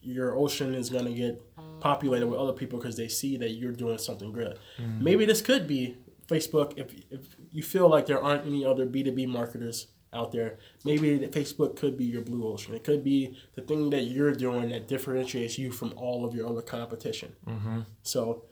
your 0.00 0.36
ocean 0.36 0.74
is 0.74 0.88
gonna 0.88 1.12
get 1.12 1.42
populated 1.80 2.26
with 2.26 2.38
other 2.38 2.52
people 2.52 2.78
because 2.78 2.96
they 2.96 3.08
see 3.08 3.36
that 3.38 3.50
you're 3.50 3.72
doing 3.72 3.98
something 3.98 4.32
good. 4.32 4.58
Maybe 4.98 5.24
this 5.24 5.40
could 5.42 5.66
be 5.66 5.96
Facebook. 6.26 6.78
If 6.78 6.94
if 7.10 7.36
you 7.50 7.62
feel 7.62 7.88
like 7.88 8.06
there 8.06 8.22
aren't 8.22 8.46
any 8.46 8.64
other 8.64 8.86
B 8.86 9.02
two 9.02 9.12
B 9.12 9.26
marketers 9.26 9.88
out 10.12 10.32
there, 10.32 10.58
maybe 10.84 11.18
Facebook 11.28 11.76
could 11.76 11.96
be 11.96 12.04
your 12.04 12.22
blue 12.22 12.46
ocean. 12.46 12.74
It 12.74 12.84
could 12.84 13.04
be 13.04 13.36
the 13.54 13.62
thing 13.62 13.90
that 13.90 14.02
you're 14.04 14.32
doing 14.32 14.70
that 14.70 14.88
differentiates 14.88 15.58
you 15.58 15.70
from 15.70 15.92
all 15.96 16.24
of 16.24 16.34
your 16.34 16.48
other 16.48 16.62
competition. 16.62 17.34
Mm-hmm. 17.46 17.80
So 18.02 18.44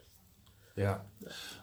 Yeah. 0.77 0.99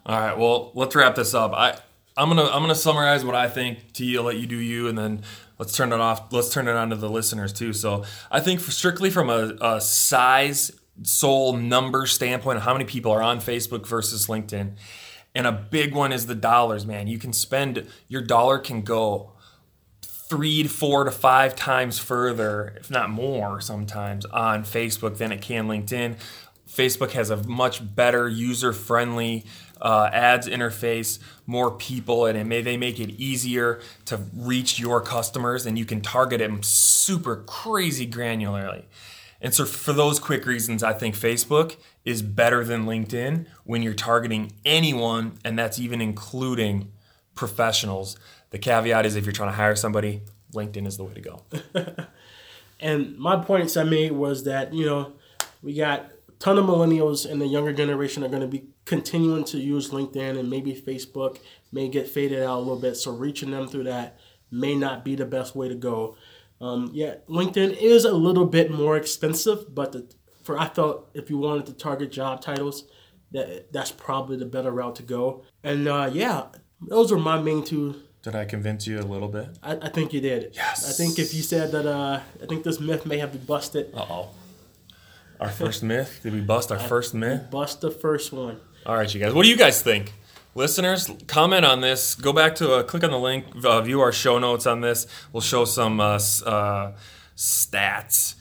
All 0.06 0.20
right. 0.20 0.36
Well, 0.36 0.72
let's 0.74 0.94
wrap 0.94 1.14
this 1.14 1.34
up. 1.34 1.52
I 1.52 1.78
I'm 2.16 2.28
gonna 2.28 2.44
I'm 2.44 2.62
gonna 2.62 2.74
summarize 2.74 3.24
what 3.24 3.34
I 3.34 3.48
think 3.48 3.92
to 3.94 4.04
you. 4.04 4.22
Let 4.22 4.36
you 4.36 4.46
do 4.46 4.56
you, 4.56 4.88
and 4.88 4.96
then 4.96 5.22
let's 5.58 5.76
turn 5.76 5.92
it 5.92 6.00
off. 6.00 6.32
Let's 6.32 6.50
turn 6.52 6.68
it 6.68 6.76
on 6.76 6.90
to 6.90 6.96
the 6.96 7.08
listeners 7.10 7.52
too. 7.52 7.72
So 7.72 8.04
I 8.30 8.40
think 8.40 8.60
for 8.60 8.70
strictly 8.70 9.10
from 9.10 9.30
a, 9.30 9.56
a 9.60 9.80
size, 9.80 10.70
soul 11.02 11.56
number 11.56 12.06
standpoint, 12.06 12.60
how 12.60 12.72
many 12.72 12.84
people 12.84 13.12
are 13.12 13.22
on 13.22 13.38
Facebook 13.38 13.86
versus 13.86 14.26
LinkedIn, 14.26 14.72
and 15.34 15.46
a 15.46 15.52
big 15.52 15.94
one 15.94 16.12
is 16.12 16.26
the 16.26 16.34
dollars. 16.34 16.86
Man, 16.86 17.08
you 17.08 17.18
can 17.18 17.32
spend 17.32 17.86
your 18.08 18.22
dollar 18.22 18.58
can 18.58 18.82
go 18.82 19.32
three 20.02 20.62
to 20.62 20.68
four 20.68 21.04
to 21.04 21.10
five 21.10 21.54
times 21.54 21.98
further, 21.98 22.74
if 22.78 22.90
not 22.90 23.10
more, 23.10 23.60
sometimes 23.60 24.24
on 24.26 24.64
Facebook 24.64 25.18
than 25.18 25.32
it 25.32 25.42
can 25.42 25.66
LinkedIn. 25.66 26.16
Facebook 26.68 27.10
has 27.12 27.30
a 27.30 27.36
much 27.44 27.94
better 27.94 28.28
user 28.28 28.72
friendly 28.72 29.44
uh, 29.80 30.08
ads 30.12 30.48
interface, 30.48 31.18
more 31.46 31.70
people, 31.70 32.26
and 32.26 32.38
it 32.38 32.44
may, 32.44 32.62
they 32.62 32.76
make 32.76 32.98
it 32.98 33.10
easier 33.10 33.80
to 34.06 34.18
reach 34.34 34.78
your 34.78 35.00
customers, 35.00 35.66
and 35.66 35.78
you 35.78 35.84
can 35.84 36.00
target 36.00 36.38
them 36.38 36.62
super 36.62 37.36
crazy 37.36 38.06
granularly. 38.08 38.84
And 39.44 39.54
so, 39.54 39.64
for 39.64 39.92
those 39.92 40.18
quick 40.18 40.46
reasons, 40.46 40.82
I 40.82 40.92
think 40.94 41.14
Facebook 41.14 41.76
is 42.04 42.22
better 42.22 42.64
than 42.64 42.86
LinkedIn 42.86 43.46
when 43.62 43.82
you're 43.82 43.94
targeting 43.94 44.50
anyone, 44.64 45.38
and 45.44 45.56
that's 45.56 45.78
even 45.78 46.00
including 46.00 46.90
professionals. 47.36 48.16
The 48.50 48.58
caveat 48.58 49.06
is 49.06 49.14
if 49.14 49.24
you're 49.24 49.32
trying 49.32 49.50
to 49.50 49.56
hire 49.56 49.76
somebody, 49.76 50.22
LinkedIn 50.52 50.86
is 50.86 50.96
the 50.96 51.04
way 51.04 51.14
to 51.14 51.20
go. 51.20 51.42
And 52.84 53.16
my 53.18 53.42
points 53.42 53.76
I 53.76 53.84
made 53.84 54.12
was 54.12 54.44
that 54.44 54.74
you 54.74 54.84
know 54.84 55.12
we 55.62 55.74
got 55.74 56.10
a 56.28 56.32
ton 56.38 56.58
of 56.58 56.66
millennials 56.66 57.28
and 57.28 57.40
the 57.40 57.46
younger 57.46 57.72
generation 57.72 58.22
are 58.22 58.28
going 58.28 58.42
to 58.42 58.46
be 58.46 58.64
continuing 58.84 59.44
to 59.44 59.58
use 59.58 59.90
LinkedIn 59.90 60.38
and 60.38 60.50
maybe 60.50 60.74
Facebook 60.74 61.38
may 61.72 61.88
get 61.88 62.08
faded 62.08 62.42
out 62.42 62.58
a 62.58 62.60
little 62.60 62.78
bit. 62.78 62.96
So 62.96 63.12
reaching 63.12 63.52
them 63.52 63.68
through 63.68 63.84
that 63.84 64.18
may 64.50 64.74
not 64.74 65.02
be 65.02 65.14
the 65.14 65.24
best 65.24 65.56
way 65.56 65.68
to 65.68 65.74
go. 65.74 66.16
Um, 66.60 66.90
yeah, 66.92 67.16
LinkedIn 67.28 67.76
is 67.76 68.04
a 68.04 68.12
little 68.12 68.46
bit 68.46 68.70
more 68.70 68.96
expensive, 68.96 69.74
but 69.74 69.92
the, 69.92 70.06
for 70.42 70.58
I 70.58 70.68
felt 70.68 71.10
if 71.14 71.28
you 71.30 71.38
wanted 71.38 71.66
to 71.66 71.72
target 71.72 72.12
job 72.12 72.40
titles, 72.40 72.84
that 73.32 73.72
that's 73.72 73.90
probably 73.90 74.36
the 74.36 74.46
better 74.46 74.70
route 74.70 74.96
to 74.96 75.02
go. 75.02 75.42
And 75.62 75.88
uh, 75.88 76.10
yeah, 76.12 76.46
those 76.80 77.12
are 77.12 77.18
my 77.18 77.40
main 77.40 77.64
two 77.64 78.02
Did 78.22 78.34
I 78.34 78.44
convince 78.44 78.86
you 78.86 78.98
a 79.00 79.02
little 79.02 79.28
bit? 79.28 79.48
I, 79.62 79.72
I 79.76 79.88
think 79.90 80.12
you 80.12 80.20
did. 80.20 80.52
Yes. 80.54 80.88
I 80.88 80.92
think 80.92 81.18
if 81.18 81.34
you 81.34 81.42
said 81.42 81.72
that, 81.72 81.86
uh, 81.86 82.20
I 82.42 82.46
think 82.46 82.64
this 82.64 82.80
myth 82.80 83.04
may 83.04 83.18
have 83.18 83.32
been 83.32 83.44
busted. 83.44 83.92
Uh 83.94 84.06
oh. 84.08 84.28
Our 85.40 85.50
first 85.50 85.82
myth? 85.82 86.20
Did 86.22 86.32
we 86.32 86.40
bust 86.40 86.70
our 86.72 86.78
first 86.92 87.12
myth? 87.12 87.50
Bust 87.50 87.80
the 87.80 87.90
first 87.90 88.32
one. 88.32 88.60
All 88.86 88.96
right, 88.96 89.12
you 89.12 89.20
guys. 89.20 89.34
What 89.34 89.42
do 89.42 89.48
you 89.48 89.56
guys 89.56 89.82
think? 89.82 90.12
Listeners, 90.54 91.10
comment 91.26 91.64
on 91.64 91.80
this. 91.80 92.14
Go 92.14 92.32
back 92.32 92.54
to 92.56 92.74
uh, 92.74 92.82
click 92.84 93.02
on 93.02 93.10
the 93.10 93.18
link, 93.18 93.44
uh, 93.64 93.80
view 93.80 94.00
our 94.00 94.12
show 94.12 94.38
notes 94.38 94.66
on 94.66 94.80
this. 94.80 95.06
We'll 95.32 95.40
show 95.40 95.64
some 95.64 96.00
uh, 96.00 96.20
uh, 96.46 96.92
stats 97.36 98.36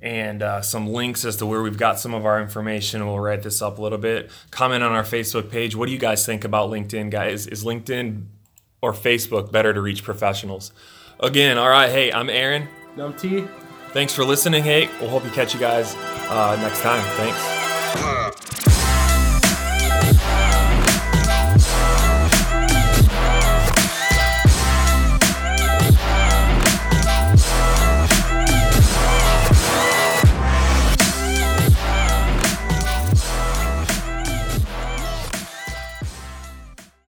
and 0.00 0.42
uh, 0.42 0.62
some 0.62 0.86
links 0.86 1.24
as 1.24 1.36
to 1.36 1.46
where 1.46 1.62
we've 1.62 1.76
got 1.76 1.98
some 1.98 2.14
of 2.14 2.24
our 2.24 2.40
information. 2.40 3.06
We'll 3.06 3.20
write 3.20 3.42
this 3.42 3.60
up 3.60 3.78
a 3.78 3.82
little 3.82 3.98
bit. 3.98 4.30
Comment 4.50 4.82
on 4.82 4.92
our 4.92 5.02
Facebook 5.02 5.50
page. 5.50 5.76
What 5.76 5.86
do 5.86 5.92
you 5.92 5.98
guys 5.98 6.24
think 6.24 6.44
about 6.44 6.70
LinkedIn, 6.70 7.10
guys? 7.10 7.46
Is 7.46 7.64
LinkedIn 7.64 8.24
or 8.80 8.92
Facebook 8.92 9.52
better 9.52 9.74
to 9.74 9.80
reach 9.80 10.02
professionals? 10.02 10.72
Again, 11.20 11.58
all 11.58 11.68
right. 11.68 11.90
Hey, 11.90 12.12
I'm 12.12 12.30
Aaron. 12.30 12.68
Num 12.96 13.14
T. 13.14 13.44
Thanks 13.90 14.14
for 14.14 14.24
listening. 14.24 14.62
Hey, 14.62 14.88
we'll 15.00 15.10
hope 15.10 15.24
you 15.24 15.30
catch 15.30 15.52
you 15.52 15.60
guys 15.60 15.94
uh, 15.96 16.56
next 16.62 16.80
time. 16.80 17.02
Thanks. 17.16 17.57